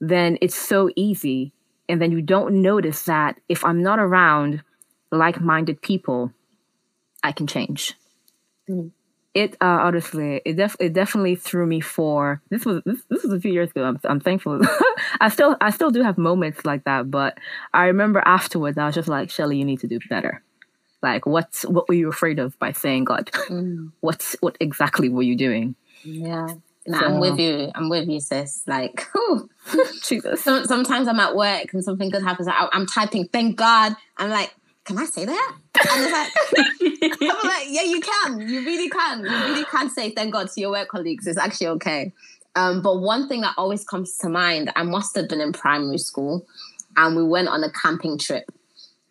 then 0.00 0.38
it's 0.40 0.54
so 0.54 0.90
easy. 0.96 1.52
And 1.88 2.02
then 2.02 2.10
you 2.10 2.20
don't 2.20 2.62
notice 2.62 3.04
that 3.04 3.38
if 3.48 3.64
i'm 3.64 3.82
not 3.82 3.98
around 3.98 4.62
like-minded 5.12 5.80
people 5.82 6.32
i 7.22 7.32
can 7.32 7.46
change. 7.46 7.94
Mm 8.68 8.90
it 9.36 9.52
uh, 9.60 9.80
honestly 9.82 10.40
it, 10.46 10.56
def- 10.56 10.76
it 10.80 10.94
definitely 10.94 11.36
threw 11.36 11.66
me 11.66 11.78
for 11.78 12.40
this 12.48 12.64
was 12.64 12.80
this, 12.86 13.02
this 13.10 13.22
was 13.22 13.34
a 13.34 13.38
few 13.38 13.52
years 13.52 13.70
ago 13.70 13.84
i'm, 13.84 14.00
I'm 14.04 14.18
thankful. 14.18 14.58
I 15.20 15.28
still 15.28 15.58
i 15.60 15.68
still 15.68 15.90
do 15.90 16.02
have 16.02 16.16
moments 16.16 16.64
like 16.64 16.84
that 16.84 17.10
but 17.10 17.36
i 17.74 17.84
remember 17.84 18.22
afterwards 18.24 18.78
i 18.78 18.86
was 18.86 18.94
just 18.94 19.08
like 19.08 19.28
shelly 19.28 19.58
you 19.58 19.66
need 19.66 19.80
to 19.80 19.86
do 19.86 19.98
better 20.08 20.42
like 21.02 21.26
what's 21.26 21.64
what 21.64 21.88
were 21.88 21.94
you 21.94 22.08
afraid 22.08 22.38
of 22.38 22.58
by 22.58 22.72
saying 22.72 23.04
god 23.04 23.30
mm. 23.48 23.90
what's 24.00 24.34
what 24.40 24.56
exactly 24.60 25.08
were 25.08 25.22
you 25.22 25.36
doing 25.36 25.74
Yeah. 26.04 26.48
Nah, 26.86 27.00
so. 27.00 27.06
I'm 27.06 27.20
with 27.20 27.38
you. 27.38 27.70
I'm 27.74 27.88
with 27.88 28.08
you, 28.08 28.20
sis. 28.20 28.62
Like, 28.66 29.06
Jesus. 30.04 30.44
So, 30.44 30.62
sometimes 30.64 31.08
I'm 31.08 31.18
at 31.18 31.34
work 31.34 31.72
and 31.72 31.82
something 31.82 32.10
good 32.10 32.22
happens. 32.22 32.48
I, 32.48 32.68
I'm 32.72 32.86
typing, 32.86 33.26
thank 33.26 33.56
God. 33.56 33.96
I'm 34.16 34.30
like, 34.30 34.54
can 34.84 34.98
I 34.98 35.04
say 35.04 35.24
that? 35.24 35.56
And 35.90 36.04
it's 36.04 36.12
like, 36.12 37.20
I'm 37.20 37.48
like, 37.48 37.66
yeah, 37.68 37.82
you 37.82 38.00
can. 38.00 38.40
You 38.40 38.64
really 38.64 38.88
can. 38.88 39.24
You 39.24 39.30
really 39.30 39.64
can 39.64 39.90
say 39.90 40.10
thank 40.10 40.32
God 40.32 40.48
to 40.48 40.60
your 40.60 40.70
work 40.70 40.88
colleagues. 40.88 41.26
It's 41.26 41.38
actually 41.38 41.66
okay. 41.68 42.12
Um, 42.54 42.82
but 42.82 43.00
one 43.00 43.28
thing 43.28 43.40
that 43.40 43.54
always 43.56 43.84
comes 43.84 44.16
to 44.18 44.28
mind, 44.28 44.72
I 44.76 44.84
must 44.84 45.16
have 45.16 45.28
been 45.28 45.40
in 45.40 45.52
primary 45.52 45.98
school 45.98 46.46
and 46.96 47.16
we 47.16 47.24
went 47.24 47.48
on 47.48 47.64
a 47.64 47.70
camping 47.70 48.16
trip. 48.16 48.44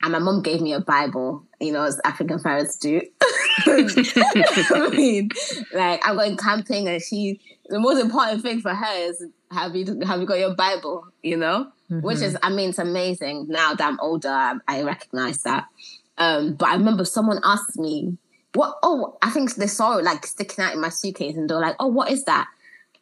And 0.02 0.14
my 0.14 0.20
mom 0.20 0.42
gave 0.44 0.62
me 0.62 0.74
a 0.74 0.80
Bible, 0.80 1.45
you 1.60 1.72
know, 1.72 1.84
as 1.84 2.00
African 2.04 2.42
parents 2.42 2.78
do. 2.78 3.02
I 3.68 4.90
mean, 4.92 5.30
like 5.74 6.08
I'm 6.08 6.16
going 6.16 6.38
camping 6.38 6.88
and 6.88 7.02
she 7.02 7.40
the 7.68 7.80
most 7.80 8.02
important 8.02 8.42
thing 8.42 8.62
for 8.62 8.74
her 8.74 9.10
is 9.10 9.26
have 9.52 9.76
you 9.76 10.00
have 10.06 10.20
you 10.20 10.26
got 10.26 10.40
your 10.40 10.56
Bible, 10.56 11.08
you 11.24 11.38
know? 11.38 11.72
Mm-hmm. 11.90 12.06
Which 12.06 12.20
is 12.20 12.38
I 12.44 12.50
mean 12.50 12.70
it's 12.70 12.80
amazing. 12.80 13.48
Now 13.48 13.74
that 13.74 13.88
I'm 13.88 14.00
older, 14.00 14.30
I, 14.30 14.56
I 14.68 14.84
recognize 14.84 15.44
that. 15.44 15.68
Um, 16.18 16.54
but 16.56 16.70
I 16.70 16.76
remember 16.76 17.06
someone 17.06 17.40
asked 17.44 17.78
me, 17.78 18.18
what 18.54 18.78
oh, 18.84 19.18
I 19.22 19.30
think 19.32 19.56
they 19.56 19.68
saw 19.68 19.98
it 19.98 20.04
like 20.04 20.26
sticking 20.26 20.64
out 20.64 20.74
in 20.74 20.82
my 20.82 20.90
suitcase 20.90 21.36
and 21.36 21.50
they're 21.50 21.60
like, 21.60 21.76
Oh, 21.80 21.88
what 21.88 22.12
is 22.12 22.24
that? 22.26 22.48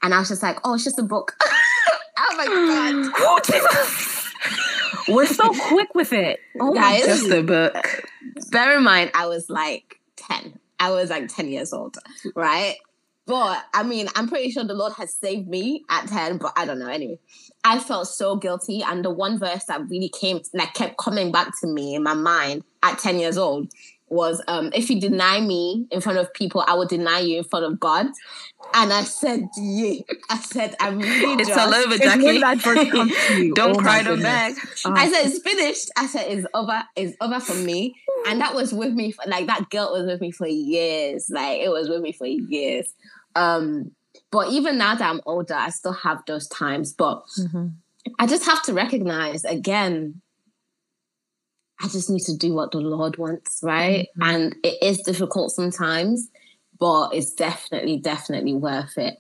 And 0.02 0.14
I 0.14 0.20
was 0.20 0.30
just 0.30 0.44
like, 0.44 0.60
Oh, 0.64 0.76
it's 0.76 0.84
just 0.84 1.00
a 1.00 1.04
book. 1.04 1.36
oh 2.18 2.36
my 2.38 2.46
god. 2.46 3.40
Oh, 5.06 5.16
We're 5.16 5.26
so 5.26 5.50
quick 5.68 5.94
with 5.96 6.14
it. 6.14 6.40
Oh 6.60 6.74
Guys, 6.74 7.06
just 7.06 7.30
a 7.30 7.44
book. 7.44 8.06
Bear 8.52 8.78
in 8.78 8.84
mind, 8.84 9.12
I 9.14 9.28
was 9.28 9.50
like 9.50 10.00
10. 10.18 10.60
I 10.80 10.92
was 10.92 11.10
like 11.10 11.34
10 11.34 11.48
years 11.48 11.74
old, 11.74 11.98
right? 12.36 12.76
But 13.26 13.64
I 13.74 13.84
mean, 13.84 14.08
I'm 14.16 14.28
pretty 14.28 14.52
sure 14.52 14.64
the 14.64 14.74
Lord 14.74 14.94
has 14.94 15.14
saved 15.14 15.48
me 15.48 15.86
at 15.90 16.08
10, 16.08 16.40
but 16.40 16.52
I 16.58 16.66
don't 16.66 16.80
know. 16.80 16.90
Anyway, 16.90 17.20
I 17.64 17.80
felt 17.80 18.08
so 18.08 18.36
guilty. 18.36 18.84
And 18.84 19.04
the 19.04 19.10
one 19.10 19.40
verse 19.40 19.64
that 19.66 19.88
really 19.88 20.10
came, 20.10 20.42
like, 20.54 20.74
kept 20.74 20.98
coming 20.98 21.32
back 21.32 21.58
to 21.62 21.68
me 21.68 21.96
in 21.96 22.04
my 22.04 22.16
mind 22.16 22.64
at 22.84 23.00
10 23.00 23.20
years 23.20 23.38
old 23.38 23.72
was 24.14 24.42
um, 24.48 24.72
if 24.74 24.90
you 24.90 25.00
deny 25.00 25.42
me 25.42 25.88
in 25.92 26.00
front 26.00 26.20
of 26.20 26.34
people, 26.34 26.64
I 26.68 26.76
will 26.76 26.88
deny 26.88 27.20
you 27.20 27.40
in 27.40 27.44
front 27.44 27.66
of 27.66 27.80
God. 27.80 28.08
And 28.74 28.94
I 28.94 29.04
said, 29.04 29.48
yeah. 29.58 30.02
I 30.30 30.38
said, 30.38 30.76
I'm 30.80 31.00
really 31.00 31.42
It's 31.42 31.58
all 31.58 31.74
over, 31.74 31.98
Jackie. 31.98 32.40
don't 33.54 33.78
oh 33.78 33.80
cry, 33.80 34.04
don't 34.04 34.22
beg. 34.22 34.56
Oh. 34.86 34.94
I 34.94 35.10
said, 35.12 35.26
it's 35.26 35.40
finished. 35.40 35.92
I 35.98 36.06
said, 36.06 36.32
it's 36.32 36.48
over. 36.54 36.84
It's 36.96 37.16
over 37.20 37.40
for 37.40 37.56
me. 37.56 37.96
And 38.28 38.40
that 38.40 38.56
was 38.56 38.74
with 38.74 38.94
me, 38.94 39.12
for, 39.12 39.24
like, 39.28 39.48
that 39.48 39.70
guilt 39.70 39.92
was 39.92 40.06
with 40.06 40.22
me 40.22 40.32
for 40.32 40.48
years. 40.48 41.30
Like, 41.30 41.60
it 41.60 41.70
was 41.70 41.90
with 41.90 42.02
me 42.02 42.14
for 42.14 42.26
years. 42.26 42.94
Um, 43.36 43.92
but 44.32 44.50
even 44.50 44.78
now 44.78 44.96
that 44.96 45.10
I'm 45.10 45.22
older, 45.26 45.56
I 45.56 45.70
still 45.70 45.94
have 45.94 46.24
those 46.26 46.48
times. 46.48 46.94
But 46.94 47.24
mm-hmm. 47.40 47.68
I 48.20 48.28
just 48.28 48.46
have 48.46 48.64
to 48.64 48.74
recognize 48.74 49.44
again, 49.44 50.22
I 51.84 51.88
just 51.88 52.10
need 52.10 52.22
to 52.24 52.38
do 52.38 52.54
what 52.54 52.72
the 52.72 52.80
Lord 52.80 53.18
wants, 53.18 53.60
right? 53.62 54.08
Mm-hmm. 54.18 54.24
And 54.24 54.56
it 54.64 54.82
is 54.82 55.00
difficult 55.00 55.52
sometimes, 55.52 56.30
but 56.80 57.14
it's 57.14 57.34
definitely, 57.34 57.98
definitely 57.98 58.54
worth 58.54 58.98
it. 58.98 59.18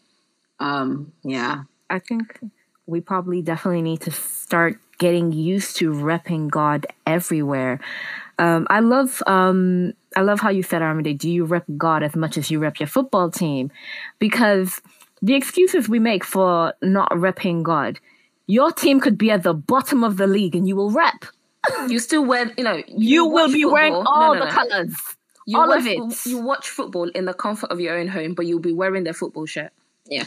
Um, 0.59 1.11
yeah. 1.23 1.63
I 1.89 1.99
think 1.99 2.39
we 2.85 3.01
probably 3.01 3.41
definitely 3.41 3.81
need 3.81 3.99
to 4.01 4.11
start 4.11 4.79
getting 4.97 5.33
used 5.33 5.75
to 5.77 5.91
repping 5.91 6.49
God 6.49 6.87
everywhere. 7.05 7.81
Um, 8.39 8.65
I 8.69 8.79
love 8.79 9.21
um, 9.27 9.93
I 10.15 10.21
love 10.21 10.39
how 10.39 10.49
you 10.49 10.63
said, 10.63 10.81
Aramide, 10.81 11.17
do 11.17 11.29
you 11.29 11.43
rep 11.43 11.65
God 11.77 12.01
as 12.01 12.15
much 12.15 12.37
as 12.37 12.49
you 12.49 12.59
rep 12.59 12.79
your 12.79 12.87
football 12.87 13.29
team? 13.29 13.71
Because 14.19 14.81
the 15.21 15.35
excuses 15.35 15.89
we 15.89 15.99
make 15.99 16.23
for 16.23 16.73
not 16.81 17.11
repping 17.11 17.63
God, 17.63 17.99
your 18.47 18.71
team 18.71 19.01
could 19.01 19.17
be 19.17 19.31
at 19.31 19.43
the 19.43 19.53
bottom 19.53 20.03
of 20.03 20.17
the 20.17 20.27
league 20.27 20.55
and 20.55 20.67
you 20.67 20.75
will 20.75 20.91
rep. 20.91 21.25
You 21.87 21.99
still 21.99 22.25
wear, 22.25 22.51
you 22.57 22.63
know, 22.63 22.75
you, 22.75 22.85
you 22.97 23.25
will 23.25 23.47
be 23.47 23.63
football. 23.63 23.71
wearing 23.71 23.93
all 23.93 24.33
no, 24.33 24.39
no, 24.39 24.39
the 24.39 24.45
no. 24.45 24.51
colors. 24.51 24.95
You 25.45 25.59
all 25.59 25.67
watch, 25.67 25.79
of 25.79 25.87
it. 25.87 26.25
You 26.25 26.39
watch 26.39 26.69
football 26.69 27.09
in 27.09 27.25
the 27.25 27.33
comfort 27.33 27.71
of 27.71 27.79
your 27.79 27.97
own 27.97 28.07
home, 28.07 28.33
but 28.33 28.45
you'll 28.45 28.59
be 28.59 28.73
wearing 28.73 29.03
their 29.03 29.13
football 29.13 29.45
shirt. 29.45 29.71
Yeah. 30.05 30.25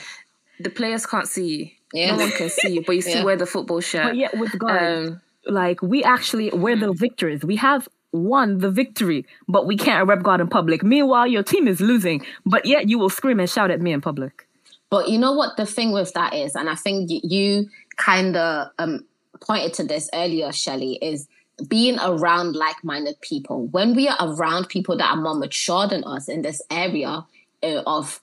The 0.61 0.71
players 0.71 1.07
can't 1.07 1.29
see 1.29 1.47
you. 1.47 1.71
Yeah. 1.93 2.17
No 2.17 2.25
one 2.25 2.31
can 2.31 2.49
see 2.49 2.75
you, 2.75 2.85
but 2.87 2.97
you 2.97 3.03
still 3.03 3.19
yeah. 3.19 3.25
wear 3.25 3.37
the 3.37 3.47
football 3.47 3.81
shirt. 3.81 4.05
But 4.05 4.17
yeah, 4.17 4.29
with 4.39 4.59
God, 4.59 4.83
um, 4.83 5.21
like 5.47 5.83
we 5.83 6.03
actually 6.03 6.51
we're 6.51 6.77
the 6.77 6.93
victors. 6.93 7.45
We 7.45 7.57
have 7.57 7.89
won 8.13 8.59
the 8.59 8.71
victory, 8.71 9.27
but 9.49 9.67
we 9.67 9.77
can't 9.77 10.09
rep 10.09 10.23
God 10.23 10.41
in 10.41 10.49
public. 10.49 10.83
Meanwhile, 10.83 11.27
your 11.27 11.43
team 11.43 11.69
is 11.69 11.81
losing, 11.81 12.25
but 12.45 12.65
yet 12.65 12.89
you 12.89 12.99
will 12.99 13.11
scream 13.11 13.41
and 13.41 13.49
shout 13.49 13.71
at 13.71 13.81
me 13.81 13.93
in 13.93 14.01
public. 14.01 14.47
But 14.91 15.09
you 15.09 15.19
know 15.19 15.33
what 15.33 15.57
the 15.57 15.67
thing 15.67 15.93
with 15.93 16.13
that 16.15 16.35
is, 16.35 16.55
and 16.55 16.69
I 16.69 16.75
think 16.75 17.11
you 17.11 17.69
kind 17.97 18.37
of 18.37 18.69
um, 18.79 19.05
pointed 19.41 19.75
to 19.75 19.85
this 19.85 20.09
earlier, 20.15 20.53
Shelly, 20.53 20.99
is 21.03 21.29
being 21.69 21.99
around 21.99 22.55
like-minded 22.55 23.21
people. 23.21 23.67
When 23.69 23.95
we 23.95 24.09
are 24.09 24.17
around 24.21 24.69
people 24.69 24.97
that 24.99 25.11
are 25.11 25.17
more 25.17 25.35
mature 25.35 25.89
than 25.89 26.05
us 26.05 26.29
in 26.29 26.43
this 26.43 26.61
area 26.71 27.25
uh, 27.63 27.83
of 27.87 28.21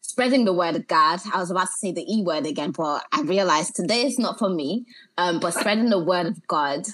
spreading 0.00 0.46
the 0.46 0.52
word 0.52 0.74
of 0.74 0.88
God. 0.88 1.20
I 1.32 1.38
was 1.38 1.50
about 1.50 1.66
to 1.66 1.72
say 1.78 1.92
the 1.92 2.04
E 2.12 2.22
word 2.22 2.46
again, 2.46 2.72
but 2.72 3.04
I 3.12 3.20
realized 3.20 3.76
today 3.76 4.06
is 4.06 4.18
not 4.18 4.38
for 4.38 4.48
me. 4.48 4.86
Um, 5.18 5.38
but 5.38 5.52
spreading 5.52 5.90
the 5.90 6.02
word 6.02 6.26
of 6.26 6.44
God 6.48 6.86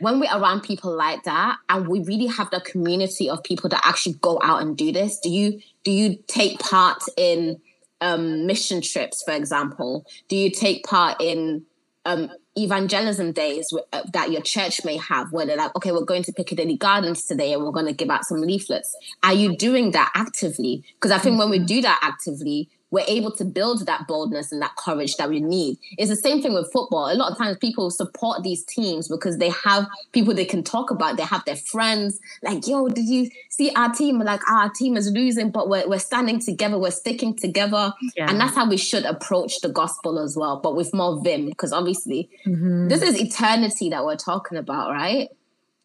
when 0.00 0.18
we're 0.18 0.34
around 0.34 0.62
people 0.62 0.94
like 0.96 1.22
that 1.24 1.58
and 1.68 1.86
we 1.86 2.00
really 2.00 2.26
have 2.26 2.50
the 2.50 2.60
community 2.60 3.28
of 3.28 3.42
people 3.44 3.68
that 3.68 3.82
actually 3.84 4.14
go 4.14 4.40
out 4.42 4.62
and 4.62 4.76
do 4.76 4.90
this 4.90 5.20
do 5.20 5.30
you 5.30 5.60
do 5.84 5.90
you 5.90 6.16
take 6.26 6.58
part 6.58 7.02
in 7.16 7.60
um, 8.00 8.46
mission 8.46 8.80
trips 8.80 9.22
for 9.22 9.32
example 9.32 10.06
do 10.28 10.36
you 10.36 10.50
take 10.50 10.84
part 10.84 11.20
in 11.20 11.64
um, 12.06 12.30
evangelism 12.56 13.32
days 13.32 13.72
uh, 13.92 14.02
that 14.12 14.32
your 14.32 14.42
church 14.42 14.84
may 14.84 14.96
have 14.96 15.30
where 15.32 15.46
they're 15.46 15.56
like 15.56 15.74
okay 15.76 15.92
we're 15.92 16.04
going 16.04 16.22
to 16.22 16.32
piccadilly 16.32 16.76
gardens 16.76 17.24
today 17.24 17.52
and 17.52 17.62
we're 17.62 17.70
going 17.70 17.86
to 17.86 17.92
give 17.92 18.10
out 18.10 18.24
some 18.24 18.40
leaflets 18.40 18.96
are 19.22 19.32
you 19.32 19.56
doing 19.56 19.92
that 19.92 20.10
actively 20.16 20.84
because 20.94 21.12
i 21.12 21.18
think 21.18 21.38
when 21.38 21.48
we 21.48 21.58
mm-hmm. 21.58 21.66
do 21.66 21.82
that 21.82 22.00
actively 22.02 22.68
we're 22.90 23.04
able 23.06 23.30
to 23.32 23.44
build 23.44 23.86
that 23.86 24.06
boldness 24.06 24.52
and 24.52 24.60
that 24.62 24.76
courage 24.76 25.16
that 25.16 25.28
we 25.28 25.40
need. 25.40 25.78
It's 25.96 26.10
the 26.10 26.16
same 26.16 26.42
thing 26.42 26.54
with 26.54 26.72
football. 26.72 27.12
A 27.12 27.14
lot 27.14 27.30
of 27.30 27.38
times 27.38 27.56
people 27.58 27.90
support 27.90 28.42
these 28.42 28.64
teams 28.64 29.08
because 29.08 29.38
they 29.38 29.50
have 29.50 29.86
people 30.12 30.34
they 30.34 30.44
can 30.44 30.62
talk 30.62 30.90
about. 30.90 31.16
They 31.16 31.22
have 31.22 31.44
their 31.44 31.56
friends. 31.56 32.18
Like, 32.42 32.66
yo, 32.66 32.88
did 32.88 33.06
you 33.06 33.30
see 33.48 33.70
our 33.74 33.92
team? 33.92 34.18
Like, 34.18 34.48
our 34.50 34.70
team 34.70 34.96
is 34.96 35.10
losing, 35.10 35.50
but 35.50 35.68
we're, 35.68 35.88
we're 35.88 35.98
standing 35.98 36.40
together. 36.40 36.78
We're 36.78 36.90
sticking 36.90 37.36
together. 37.36 37.92
Yeah. 38.16 38.28
And 38.28 38.40
that's 38.40 38.56
how 38.56 38.68
we 38.68 38.76
should 38.76 39.04
approach 39.04 39.60
the 39.60 39.68
gospel 39.68 40.18
as 40.18 40.36
well, 40.36 40.60
but 40.60 40.74
with 40.74 40.92
more 40.92 41.22
vim, 41.22 41.46
because 41.46 41.72
obviously 41.72 42.28
mm-hmm. 42.46 42.88
this 42.88 43.02
is 43.02 43.20
eternity 43.20 43.90
that 43.90 44.04
we're 44.04 44.16
talking 44.16 44.58
about, 44.58 44.90
right? 44.90 45.28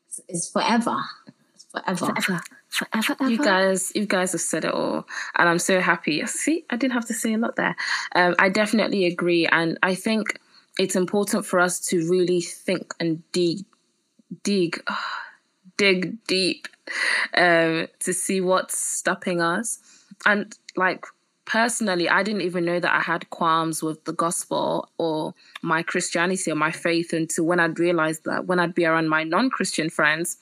It's, 0.08 0.22
it's 0.28 0.50
forever. 0.50 0.98
Forever. 1.76 2.22
Forever 2.22 2.42
forever. 2.76 3.16
Ever. 3.20 3.30
You 3.30 3.38
guys, 3.38 3.92
you 3.96 4.06
guys 4.06 4.34
have 4.34 4.42
said 4.42 4.66
it 4.66 4.72
all, 4.72 5.08
and 5.36 5.50
I'm 5.50 5.60
so 5.60 5.80
happy. 5.80 6.26
See, 6.28 6.66
I 6.70 6.76
didn't 6.76 6.94
have 6.94 7.06
to 7.06 7.14
say 7.14 7.34
a 7.34 7.38
lot 7.38 7.56
there. 7.56 7.76
Um, 8.14 8.36
I 8.38 8.50
definitely 8.50 9.06
agree, 9.06 9.48
and 9.48 9.78
I 9.82 9.96
think 9.96 10.40
it's 10.78 10.96
important 10.96 11.46
for 11.46 11.60
us 11.60 11.80
to 11.88 12.08
really 12.10 12.42
think 12.42 12.94
and 13.00 13.24
dig, 13.32 13.66
dig, 14.44 14.84
dig 15.78 16.24
deep 16.28 16.68
um, 17.36 17.88
to 18.00 18.14
see 18.14 18.42
what's 18.42 18.78
stopping 18.78 19.42
us. 19.42 19.80
And 20.26 20.54
like 20.76 21.06
personally, 21.46 22.10
I 22.10 22.24
didn't 22.24 22.42
even 22.42 22.66
know 22.66 22.80
that 22.80 22.94
I 22.94 23.02
had 23.02 23.30
qualms 23.30 23.82
with 23.82 24.04
the 24.06 24.14
gospel 24.14 24.90
or 24.98 25.34
my 25.62 25.84
Christianity 25.84 26.52
or 26.52 26.56
my 26.56 26.72
faith 26.72 27.14
until 27.14 27.46
when 27.46 27.60
I'd 27.60 27.80
realized 27.80 28.26
that 28.26 28.48
when 28.48 28.60
I'd 28.60 28.76
be 28.76 28.86
around 28.86 29.10
my 29.10 29.24
non-Christian 29.24 29.90
friends 29.90 30.38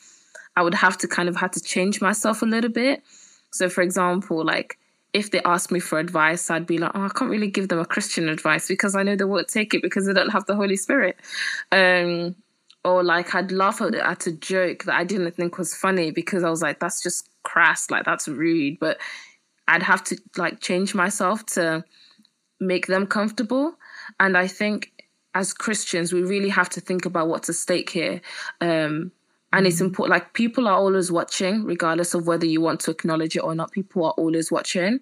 I 0.56 0.62
would 0.62 0.76
have 0.76 0.98
to 1.00 1.08
kind 1.08 1.30
of 1.30 1.36
have 1.38 1.52
to 1.52 1.62
change 1.62 2.02
myself 2.02 2.42
a 2.42 2.46
little 2.46 2.72
bit. 2.72 3.04
So, 3.52 3.70
for 3.70 3.82
example, 3.82 4.44
like 4.44 4.78
if 5.14 5.30
they 5.32 5.42
asked 5.44 5.72
me 5.72 5.80
for 5.80 6.00
advice, 6.00 6.50
I'd 6.50 6.66
be 6.66 6.80
like, 6.80 6.92
oh, 6.96 7.06
I 7.06 7.10
can't 7.10 7.30
really 7.30 7.50
give 7.50 7.70
them 7.70 7.80
a 7.80 7.86
Christian 7.86 8.28
advice 8.28 8.68
because 8.68 8.96
I 8.96 9.04
know 9.04 9.16
they 9.16 9.24
won't 9.24 9.48
take 9.48 9.74
it 9.74 9.82
because 9.82 10.06
they 10.06 10.14
don't 10.14 10.32
have 10.32 10.46
the 10.48 10.56
Holy 10.56 10.76
Spirit. 10.76 11.18
Um, 11.72 12.36
or 12.84 13.04
like 13.04 13.34
I'd 13.34 13.52
laugh 13.52 13.80
at, 13.82 13.96
at 13.96 14.28
a 14.28 14.32
joke 14.32 14.86
that 14.86 14.96
I 14.96 15.04
didn't 15.04 15.32
think 15.32 15.58
was 15.58 15.76
funny 15.76 16.12
because 16.12 16.44
I 16.44 16.50
was 16.50 16.62
like, 16.62 16.80
that's 16.80 17.02
just 17.02 17.30
crass, 17.44 17.92
like 17.92 18.06
that's 18.06 18.28
rude. 18.28 18.80
But 18.80 18.98
I'd 19.68 19.84
have 19.84 20.04
to 20.06 20.18
like 20.36 20.60
change 20.60 20.96
myself 20.96 21.46
to 21.48 21.86
make 22.60 22.88
them 22.88 23.06
comfortable. 23.06 23.76
And 24.20 24.36
I 24.36 24.48
think 24.48 24.92
as 25.36 25.54
Christians, 25.54 26.12
we 26.12 26.24
really 26.24 26.50
have 26.50 26.70
to 26.70 26.82
think 26.82 27.06
about 27.06 27.28
what's 27.28 27.50
at 27.50 27.56
stake 27.56 27.90
here. 27.90 28.22
Um, 28.62 29.12
and 29.54 29.68
it's 29.68 29.80
important 29.80 30.12
like 30.12 30.34
people 30.34 30.68
are 30.68 30.76
always 30.76 31.12
watching 31.12 31.64
regardless 31.64 32.16
of 32.16 32.26
whether 32.28 32.46
you 32.46 32.60
want 32.60 32.80
to 32.82 32.92
acknowledge 32.92 33.36
it 33.36 33.44
or 33.44 33.54
not 33.56 33.72
people 33.72 34.04
are 34.04 34.16
always 34.18 34.52
watching. 34.52 35.00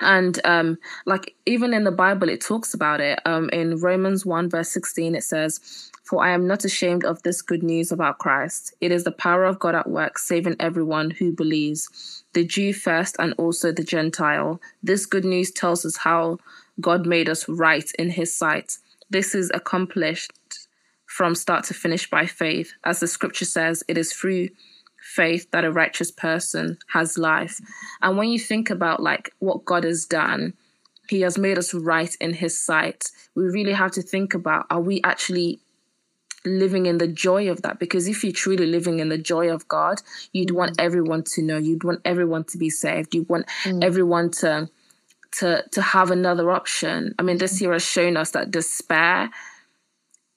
And 0.00 0.40
um 0.44 0.78
like 1.04 1.34
even 1.46 1.74
in 1.74 1.84
the 1.84 1.92
bible 1.92 2.28
it 2.30 2.40
talks 2.40 2.74
about 2.74 3.00
it. 3.00 3.20
Um 3.26 3.50
in 3.50 3.76
romans 3.76 4.24
1 4.26 4.48
verse 4.48 4.70
16 4.70 5.14
it 5.14 5.22
says 5.22 5.90
for 6.02 6.24
i 6.24 6.30
am 6.30 6.46
not 6.46 6.64
ashamed 6.64 7.04
of 7.04 7.22
this 7.22 7.42
good 7.42 7.62
news 7.62 7.92
about 7.92 8.18
christ. 8.18 8.74
It 8.80 8.90
is 8.90 9.04
the 9.04 9.12
power 9.12 9.44
of 9.44 9.58
god 9.58 9.74
at 9.74 9.88
work 9.88 10.18
saving 10.18 10.56
everyone 10.58 11.10
who 11.10 11.30
believes 11.30 12.24
the 12.32 12.44
jew 12.44 12.72
first 12.72 13.16
and 13.18 13.34
also 13.36 13.70
the 13.70 13.84
gentile. 13.84 14.62
This 14.82 15.04
good 15.04 15.26
news 15.26 15.50
tells 15.50 15.84
us 15.84 15.98
how 15.98 16.38
god 16.80 17.06
made 17.06 17.28
us 17.28 17.46
right 17.50 17.92
in 17.98 18.08
his 18.10 18.34
sight. 18.34 18.78
This 19.10 19.34
is 19.34 19.50
accomplished 19.52 20.32
from 21.12 21.34
start 21.34 21.62
to 21.62 21.74
finish 21.74 22.08
by 22.08 22.24
faith 22.24 22.72
as 22.84 23.00
the 23.00 23.06
scripture 23.06 23.44
says 23.44 23.84
it 23.86 23.98
is 23.98 24.14
through 24.14 24.48
faith 24.98 25.46
that 25.50 25.62
a 25.62 25.70
righteous 25.70 26.10
person 26.10 26.78
has 26.94 27.18
life. 27.18 27.60
And 28.00 28.16
when 28.16 28.30
you 28.30 28.38
think 28.38 28.70
about 28.70 29.02
like 29.02 29.34
what 29.38 29.66
God 29.66 29.84
has 29.84 30.06
done, 30.06 30.54
he 31.10 31.20
has 31.20 31.36
made 31.36 31.58
us 31.58 31.74
right 31.74 32.16
in 32.18 32.32
his 32.32 32.58
sight. 32.58 33.10
We 33.34 33.44
really 33.44 33.74
have 33.74 33.90
to 33.92 34.02
think 34.02 34.32
about 34.32 34.64
are 34.70 34.80
we 34.80 35.02
actually 35.04 35.60
living 36.46 36.86
in 36.86 36.96
the 36.96 37.08
joy 37.08 37.50
of 37.50 37.60
that? 37.60 37.78
Because 37.78 38.08
if 38.08 38.24
you're 38.24 38.32
truly 38.32 38.66
living 38.66 38.98
in 38.98 39.10
the 39.10 39.18
joy 39.18 39.52
of 39.52 39.68
God, 39.68 40.00
you'd 40.32 40.48
mm. 40.48 40.56
want 40.56 40.80
everyone 40.80 41.24
to 41.34 41.42
know, 41.42 41.58
you'd 41.58 41.84
want 41.84 42.00
everyone 42.06 42.44
to 42.44 42.56
be 42.56 42.70
saved, 42.70 43.14
you 43.14 43.26
want 43.28 43.46
mm. 43.64 43.84
everyone 43.84 44.30
to 44.40 44.70
to 45.40 45.62
to 45.72 45.82
have 45.82 46.10
another 46.10 46.50
option. 46.50 47.14
I 47.18 47.22
mean, 47.22 47.36
this 47.36 47.60
year 47.60 47.72
has 47.72 47.84
shown 47.84 48.16
us 48.16 48.30
that 48.30 48.50
despair 48.50 49.28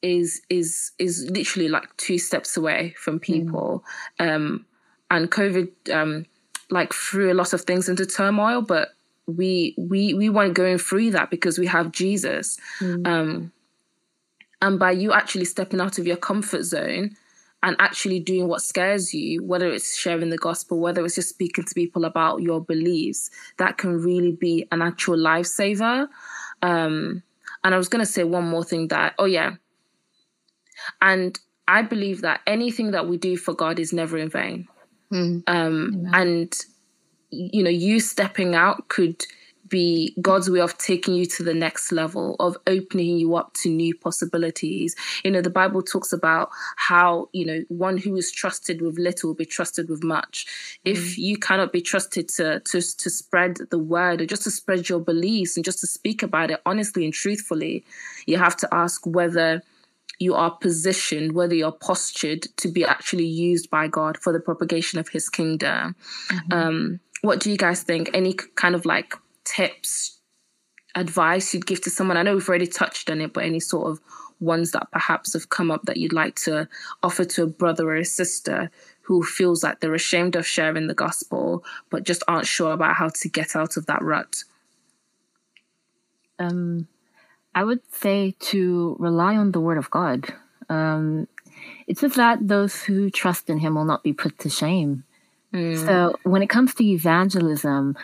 is 0.06 0.41
is 0.50 0.91
is 1.00 1.28
literally 1.32 1.68
like 1.68 1.96
two 1.98 2.20
steps 2.20 2.56
away 2.56 2.94
from 2.96 3.18
mm. 3.18 3.24
people 3.24 3.84
mm. 4.20 4.36
um 4.36 4.65
and 5.10 5.32
covid 5.32 5.70
um 5.91 6.26
like 6.70 6.94
threw 6.94 7.32
a 7.32 7.34
lot 7.34 7.54
of 7.54 7.62
things 7.62 7.89
into 7.89 8.06
turmoil 8.06 8.62
but 8.62 8.89
we 9.26 9.74
we 9.78 10.13
we 10.13 10.30
weren't 10.30 10.54
going 10.54 10.78
through 10.78 11.10
that 11.10 11.32
because 11.32 11.58
we 11.58 11.65
have 11.65 11.91
jesus 11.91 12.58
mm. 12.80 13.06
um 13.08 13.52
and 14.62 14.78
by 14.78 14.91
you 14.91 15.12
actually 15.12 15.46
stepping 15.46 15.82
out 15.82 15.98
of 15.98 16.06
your 16.06 16.18
comfort 16.18 16.63
zone 16.63 17.15
and 17.63 17.76
actually 17.80 18.20
doing 18.20 18.48
what 18.48 18.62
scares 18.62 19.12
you, 19.12 19.44
whether 19.44 19.72
it's 19.72 19.98
sharing 19.98 20.30
the 20.30 20.38
gospel, 20.38 20.80
whether 20.80 21.04
it's 21.04 21.15
just 21.15 21.30
speaking 21.30 21.63
to 21.63 21.74
people 21.74 22.06
about 22.06 22.44
your 22.44 22.62
beliefs, 22.62 23.32
that 23.58 23.80
can 23.80 24.00
really 24.00 24.34
be 24.34 24.68
an 24.72 24.84
actual 24.84 25.18
lifesaver. 25.18 26.08
Um, 26.62 27.24
and 27.63 27.74
I 27.74 27.78
was 27.78 27.89
going 27.89 28.06
to 28.06 28.12
say 28.12 28.24
one 28.24 28.48
more 28.48 28.63
thing 28.63 28.89
that, 28.89 29.15
oh, 29.18 29.26
yeah, 29.26 29.56
and 31.02 31.39
I 31.67 31.82
believe 31.82 32.21
that 32.21 32.41
anything 32.45 32.91
that 32.91 33.08
we 33.08 33.17
do 33.17 33.38
for 33.38 33.54
God 33.54 33.80
is 33.80 33.91
never 33.91 34.17
in 34.17 34.30
vain. 34.30 34.67
Mm. 35.12 35.43
Um, 35.48 36.08
and, 36.13 36.56
you 37.32 37.63
know, 37.63 37.69
you 37.69 38.00
stepping 38.00 38.56
out 38.56 38.88
could 38.89 39.26
be 39.67 40.15
God's 40.21 40.50
way 40.50 40.60
of 40.60 40.78
taking 40.78 41.15
you 41.15 41.26
to 41.26 41.43
the 41.43 41.54
next 41.54 41.91
level, 41.91 42.36
of 42.39 42.56
opening 42.67 43.17
you 43.17 43.36
up 43.36 43.54
to 43.56 43.69
new 43.69 43.95
possibilities. 43.95 44.95
You 45.24 45.32
know, 45.32 45.41
the 45.41 45.50
Bible 45.50 45.82
talks 45.82 46.13
about 46.13 46.50
how, 46.76 47.30
you 47.34 47.45
know, 47.45 47.63
one 47.69 47.98
who 47.98 48.15
is 48.15 48.32
trusted 48.32 48.82
with 48.82 49.00
little 49.00 49.30
will 49.30 49.36
be 49.36 49.45
trusted 49.45 49.89
with 49.89 50.04
much. 50.04 50.45
Mm. 50.86 50.91
If 50.91 51.17
you 51.17 51.38
cannot 51.38 51.74
be 51.74 51.82
trusted 51.82 52.30
to, 52.30 52.60
to, 52.60 52.82
to 52.82 53.10
spread 53.10 53.58
the 53.71 53.80
word 53.80 54.21
or 54.21 54.28
just 54.28 54.43
to 54.43 54.52
spread 54.52 54.88
your 54.88 55.00
beliefs 55.00 55.56
and 55.56 55.65
just 55.65 55.80
to 55.80 55.88
speak 55.88 56.21
about 56.21 56.52
it 56.52 56.62
honestly 56.65 57.04
and 57.04 57.13
truthfully, 57.13 57.84
you 58.28 58.38
have 58.38 58.56
to 58.58 58.71
ask 58.71 59.04
whether 59.08 59.63
you 60.19 60.34
are 60.36 60.51
positioned, 60.51 61.34
whether 61.34 61.56
you're 61.56 61.71
postured 61.71 62.43
to 62.58 62.67
be 62.69 62.86
actually 62.86 63.25
used 63.25 63.69
by 63.69 63.88
God 63.88 64.17
for 64.17 64.32
the 64.32 64.39
propagation 64.39 64.99
of 64.99 65.10
His 65.10 65.30
kingdom. 65.30 65.95
Mm-hmm. 66.30 66.54
Um, 66.54 66.99
what 67.21 67.39
do 67.39 67.51
you 67.51 67.58
guys 67.58 67.84
think? 67.84 68.10
Any 68.13 68.34
kind 68.34 68.75
of 68.75 68.86
like 68.86 69.15
tips, 69.43 70.19
advice 70.95 71.54
you'd 71.54 71.65
give 71.65 71.82
to 71.82 71.89
someone? 71.89 72.17
I 72.17 72.23
know 72.23 72.36
we've 72.36 72.47
already 72.47 72.67
touched 72.67 73.10
on 73.10 73.21
it, 73.21 73.34
but 73.34 73.43
any 73.43 73.60
sort 73.60 73.91
of 73.91 73.99
ones 74.39 74.71
that 74.71 74.91
perhaps 74.91 75.34
have 75.34 75.49
come 75.49 75.71
up 75.71 75.84
that 75.84 75.97
you'd 75.97 76.13
like 76.13 76.36
to 76.36 76.67
offer 77.04 77.23
to 77.23 77.43
a 77.43 77.47
brother 77.47 77.89
or 77.89 77.95
a 77.95 78.06
sister 78.06 78.69
who 79.01 79.23
feels 79.23 79.63
like 79.63 79.80
they're 79.80 79.93
ashamed 79.93 80.36
of 80.36 80.47
sharing 80.47 80.88
the 80.88 80.93
gospel, 80.93 81.63
but 81.89 82.04
just 82.04 82.23
aren't 82.28 82.47
sure 82.47 82.73
about 82.73 82.95
how 82.95 83.10
to 83.10 83.30
get 83.30 83.56
out 83.56 83.78
of 83.78 83.86
that 83.86 84.01
rut? 84.01 84.43
Um, 86.39 86.88
I 87.56 87.63
would 87.63 87.80
say 87.91 88.36
to 88.52 88.98
rely 89.00 89.38
on 89.38 89.54
the 89.54 89.62
word 89.62 89.78
of 89.78 89.89
God. 89.89 90.32
Um, 90.68 91.28
it 91.88 91.98
says 91.98 92.15
that 92.15 92.46
those 92.46 92.84
who 92.84 93.10
trust 93.10 93.50
in 93.50 93.60
him 93.60 93.76
will 93.76 93.86
not 93.86 94.04
be 94.04 94.12
put 94.12 94.38
to 94.39 94.50
shame. 94.50 95.06
Mm. 95.54 95.86
So 95.86 96.20
when 96.24 96.41
it 96.41 96.50
comes 96.50 96.74
to 96.76 96.84
evangelism, 96.84 97.96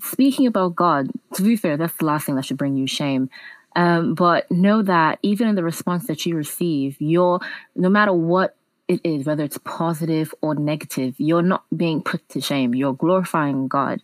speaking 0.00 0.46
about 0.46 0.76
God, 0.76 1.10
to 1.34 1.42
be 1.42 1.56
fair, 1.56 1.76
that's 1.76 1.96
the 1.96 2.04
last 2.04 2.26
thing 2.26 2.36
that 2.36 2.44
should 2.44 2.56
bring 2.56 2.76
you 2.76 2.86
shame. 2.86 3.30
Um, 3.74 4.14
but 4.14 4.50
know 4.50 4.80
that 4.82 5.18
even 5.22 5.48
in 5.48 5.56
the 5.56 5.64
response 5.64 6.06
that 6.06 6.24
you 6.24 6.36
receive, 6.36 6.96
you're 7.00 7.40
no 7.74 7.88
matter 7.88 8.12
what 8.12 8.56
it 8.88 9.00
is, 9.02 9.26
whether 9.26 9.42
it's 9.42 9.58
positive 9.58 10.32
or 10.40 10.54
negative, 10.54 11.16
you're 11.18 11.42
not 11.42 11.64
being 11.76 12.00
put 12.00 12.26
to 12.30 12.40
shame. 12.40 12.74
You're 12.74 12.94
glorifying 12.94 13.66
God. 13.66 14.00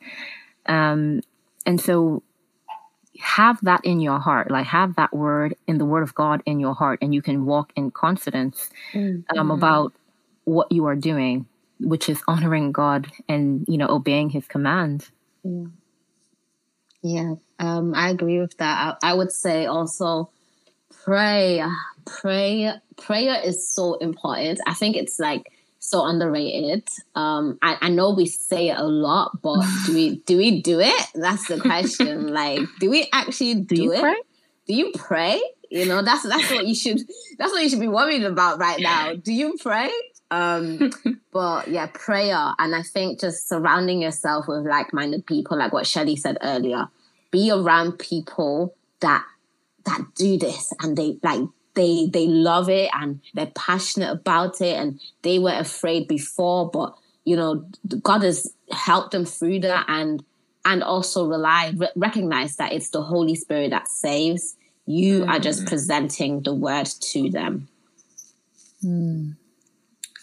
Um, 0.67 1.23
and 1.65 1.81
so 1.81 2.23
have 3.19 3.59
that 3.63 3.85
in 3.85 4.01
your 4.01 4.19
heart 4.19 4.51
like 4.51 4.67
have 4.67 4.97
that 4.97 5.13
word 5.13 5.55
in 5.67 5.79
the 5.79 5.85
word 5.85 6.03
of 6.03 6.15
god 6.15 6.43
in 6.47 6.59
your 6.59 6.75
heart 6.75 6.99
and 7.03 7.15
you 7.15 7.21
can 7.21 7.45
walk 7.45 7.73
in 7.77 7.91
confidence 7.91 8.71
um, 8.95 9.01
mm-hmm. 9.01 9.39
um, 9.39 9.51
about 9.51 9.93
what 10.45 10.71
you 10.73 10.87
are 10.87 10.97
doing 10.97 11.47
which 11.81 12.09
is 12.09 12.23
honoring 12.29 12.73
god 12.73 13.11
and 13.29 13.65
you 13.69 13.77
know 13.77 13.89
obeying 13.89 14.31
his 14.31 14.47
command. 14.47 15.09
Yeah, 15.45 15.65
yeah 17.03 17.35
um, 17.59 17.95
i 17.95 18.09
agree 18.09 18.41
with 18.41 18.57
that. 18.59 18.97
I, 19.03 19.11
I 19.11 19.15
would 19.15 19.33
say 19.33 19.67
also 19.67 20.31
pray 21.05 21.63
pray 22.05 22.73
prayer 22.97 23.41
is 23.45 23.69
so 23.69 23.95
important. 23.95 24.61
I 24.67 24.75
think 24.75 24.97
it's 24.97 25.19
like 25.19 25.52
so 25.83 26.07
underrated. 26.07 26.89
Um, 27.17 27.59
I, 27.61 27.77
I 27.81 27.89
know 27.89 28.15
we 28.15 28.27
say 28.27 28.69
it 28.69 28.79
a 28.79 28.85
lot, 28.85 29.43
but 29.43 29.61
do 29.85 29.95
we 29.95 30.17
do 30.27 30.37
we 30.37 30.63
do 30.63 30.81
it? 30.81 31.07
That's 31.15 31.47
the 31.49 31.61
question. 31.61 32.33
like, 32.33 32.61
do 32.79 32.89
we 32.89 33.09
actually 33.13 33.55
do, 33.55 33.77
do 33.77 33.93
it? 33.93 34.01
Pray? 34.01 34.17
Do 34.67 34.75
you 34.75 34.93
pray? 34.95 35.43
You 35.71 35.87
know, 35.87 36.03
that's 36.03 36.23
that's 36.23 36.51
what 36.51 36.67
you 36.67 36.75
should 36.75 37.01
that's 37.37 37.53
what 37.53 37.63
you 37.63 37.69
should 37.69 37.81
be 37.81 37.89
worried 37.89 38.23
about 38.23 38.59
right 38.59 38.81
now. 38.81 39.15
Do 39.15 39.33
you 39.33 39.57
pray? 39.61 39.91
Um, 40.31 40.93
but 41.33 41.69
yeah, 41.69 41.87
prayer, 41.93 42.53
and 42.59 42.75
I 42.75 42.83
think 42.83 43.21
just 43.21 43.49
surrounding 43.49 44.01
yourself 44.01 44.47
with 44.49 44.65
like-minded 44.65 45.27
people, 45.27 45.59
like 45.59 45.73
what 45.73 45.87
Shelly 45.87 46.17
said 46.17 46.39
earlier. 46.43 46.89
Be 47.33 47.51
around 47.51 47.99
people 47.99 48.77
that 49.01 49.25
that 49.85 50.01
do 50.15 50.39
this 50.39 50.73
and 50.81 50.97
they 50.97 51.19
like 51.23 51.41
they 51.75 52.07
they 52.07 52.27
love 52.27 52.69
it 52.69 52.91
and 52.93 53.21
they're 53.35 53.53
passionate 53.55 54.11
about 54.11 54.61
it 54.61 54.77
and 54.77 55.01
they 55.23 55.39
were 55.39 55.55
afraid 55.55 56.07
before 56.09 56.71
but 56.71 56.97
you 57.25 57.37
know 57.37 57.65
god 58.03 58.23
has 58.23 58.53
helped 58.71 59.13
them 59.13 59.25
through 59.25 59.61
that 59.61 59.85
and 59.89 60.25
and 60.65 60.83
also 60.83 61.27
rely 61.27 61.73
re- 61.77 61.89
recognize 61.97 62.57
that 62.57 62.73
it's 62.73 62.91
the 62.91 63.03
holy 63.03 63.35
spirit 63.35 63.71
that 63.71 63.89
saves 63.89 64.57
you 64.87 65.25
mm. 65.25 65.29
are 65.29 65.39
just 65.39 65.67
presenting 65.67 66.43
the 66.43 66.55
word 66.55 66.87
to 66.87 67.31
them 67.31 67.69
mm. 68.85 69.35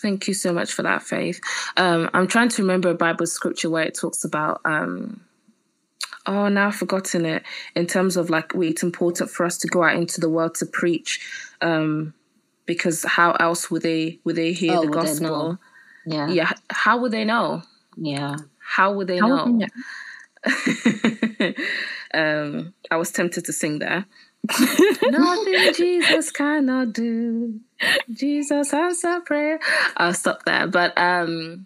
thank 0.02 0.28
you 0.28 0.34
so 0.34 0.54
much 0.54 0.72
for 0.72 0.84
that 0.84 1.02
faith 1.02 1.40
um, 1.78 2.10
i'm 2.14 2.28
trying 2.28 2.50
to 2.50 2.62
remember 2.62 2.90
a 2.90 2.96
bible 2.96 3.26
scripture 3.26 3.70
where 3.70 3.84
it 3.84 3.98
talks 4.00 4.24
about 4.24 4.62
um, 4.66 5.22
oh 6.30 6.48
now 6.48 6.68
I've 6.68 6.76
forgotten 6.76 7.26
it 7.26 7.44
in 7.76 7.88
terms 7.88 8.16
of 8.16 8.30
like 8.30 8.52
it's 8.56 8.84
important 8.84 9.30
for 9.30 9.46
us 9.46 9.58
to 9.60 9.68
go 9.68 9.84
out 9.84 9.96
into 9.96 10.22
the 10.22 10.30
world 10.30 10.56
to 10.56 10.66
preach 10.66 11.20
um 11.62 12.14
because 12.66 13.04
how 13.04 13.32
else 13.34 13.72
would 13.72 13.82
they 13.82 14.20
would 14.24 14.36
they 14.36 14.54
hear 14.54 14.78
oh, 14.78 14.82
the 14.82 14.88
gospel 14.88 15.58
yeah 16.06 16.28
yeah 16.30 16.52
how 16.70 17.00
would 17.00 17.12
they 17.12 17.26
know 17.26 17.64
yeah 17.98 18.36
how 18.60 18.94
would 18.94 19.08
they 19.08 19.18
how 19.18 19.28
know, 19.28 19.46
would 19.46 19.60
they 19.60 19.68
know? 21.48 21.54
um 22.14 22.74
I 22.92 22.98
was 22.98 23.12
tempted 23.12 23.46
to 23.46 23.54
sing 23.54 23.80
there 23.80 24.06
Nothing 25.10 25.74
Jesus 25.74 26.32
cannot 26.32 26.94
do. 26.94 27.60
Jesus 28.10 28.74
answer 28.74 29.20
prayer. 29.22 29.60
I'll 29.98 30.14
stop 30.14 30.46
there. 30.46 30.66
But 30.66 30.98
um, 30.98 31.66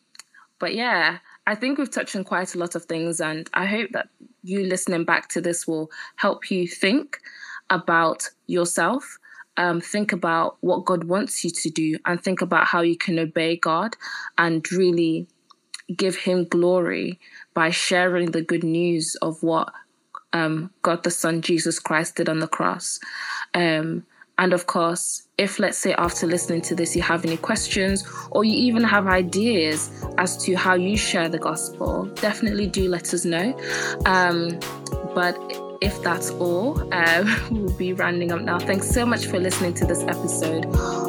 but 0.60 0.74
yeah, 0.74 1.20
I 1.46 1.56
think 1.56 1.78
we've 1.78 1.92
touched 1.92 2.16
on 2.16 2.24
quite 2.24 2.56
a 2.56 2.58
lot 2.58 2.76
of 2.76 2.86
things, 2.86 3.20
and 3.20 3.50
I 3.54 3.66
hope 3.66 3.92
that 3.92 4.08
you 4.44 4.64
listening 4.66 5.04
back 5.04 5.28
to 5.30 5.42
this 5.42 5.68
will 5.68 5.92
help 6.16 6.50
you 6.50 6.68
think 6.68 7.20
about 7.70 8.30
yourself. 8.48 9.18
Um, 9.56 9.82
think 9.82 10.12
about 10.12 10.58
what 10.62 10.86
God 10.86 11.04
wants 11.04 11.44
you 11.44 11.52
to 11.52 11.70
do, 11.70 11.98
and 12.06 12.22
think 12.22 12.42
about 12.42 12.68
how 12.68 12.82
you 12.82 12.98
can 12.98 13.20
obey 13.20 13.58
God 13.58 13.96
and 14.38 14.70
really 14.72 15.28
give 15.96 16.16
Him 16.16 16.46
glory 16.46 17.20
by 17.54 17.70
sharing 17.70 18.32
the 18.32 18.42
good 18.42 18.64
news 18.64 19.16
of 19.22 19.44
what 19.44 19.72
um, 20.32 20.72
God 20.82 21.04
the 21.04 21.12
Son 21.12 21.42
Jesus 21.42 21.80
Christ 21.80 22.16
did 22.16 22.30
on 22.30 22.40
the 22.40 22.48
cross. 22.48 23.00
Um, 23.54 24.06
And 24.38 24.52
of 24.52 24.66
course, 24.66 25.28
if 25.38 25.60
let's 25.60 25.78
say 25.78 25.94
after 25.94 26.26
listening 26.26 26.62
to 26.62 26.76
this, 26.76 26.96
you 26.96 27.02
have 27.04 27.24
any 27.26 27.38
questions 27.38 28.04
or 28.32 28.44
you 28.44 28.54
even 28.54 28.84
have 28.84 29.08
ideas 29.08 29.92
as 30.18 30.44
to 30.46 30.56
how 30.56 30.74
you 30.74 30.98
share 30.98 31.30
the 31.30 31.38
gospel, 31.38 32.06
definitely 32.16 32.68
do 32.68 32.90
let 32.90 33.14
us 33.14 33.26
know. 33.26 33.58
Um, 34.06 34.60
but 35.14 35.38
if 35.82 36.02
that's 36.02 36.32
all, 36.32 36.82
uh, 36.94 37.48
we'll 37.52 37.78
be 37.78 37.94
rounding 37.94 38.32
up 38.32 38.42
now. 38.42 38.58
Thanks 38.58 38.90
so 38.90 39.06
much 39.06 39.28
for 39.28 39.40
listening 39.40 39.76
to 39.76 39.86
this 39.86 40.02
episode 40.04 40.66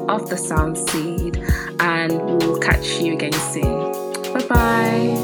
of 0.08 0.28
The 0.28 0.37
Sound 0.37 0.76
Seed, 0.76 1.38
and 1.80 2.12
we'll 2.42 2.58
catch 2.58 3.00
you 3.00 3.14
again 3.14 3.32
soon. 3.32 3.92
Bye-bye. 4.34 5.14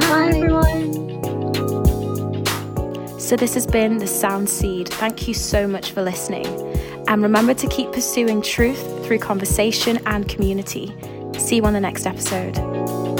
Bye, 0.00 0.32
everyone. 0.34 1.08
So, 3.18 3.36
this 3.36 3.54
has 3.54 3.66
been 3.66 3.98
The 3.98 4.06
Sound 4.06 4.48
Seed. 4.48 4.88
Thank 4.88 5.28
you 5.28 5.34
so 5.34 5.66
much 5.66 5.92
for 5.92 6.02
listening. 6.02 6.67
And 7.08 7.22
remember 7.22 7.54
to 7.54 7.66
keep 7.68 7.90
pursuing 7.92 8.42
truth 8.42 9.06
through 9.06 9.18
conversation 9.18 9.98
and 10.04 10.28
community. 10.28 10.94
See 11.38 11.56
you 11.56 11.64
on 11.64 11.72
the 11.72 11.80
next 11.80 12.06
episode. 12.06 13.17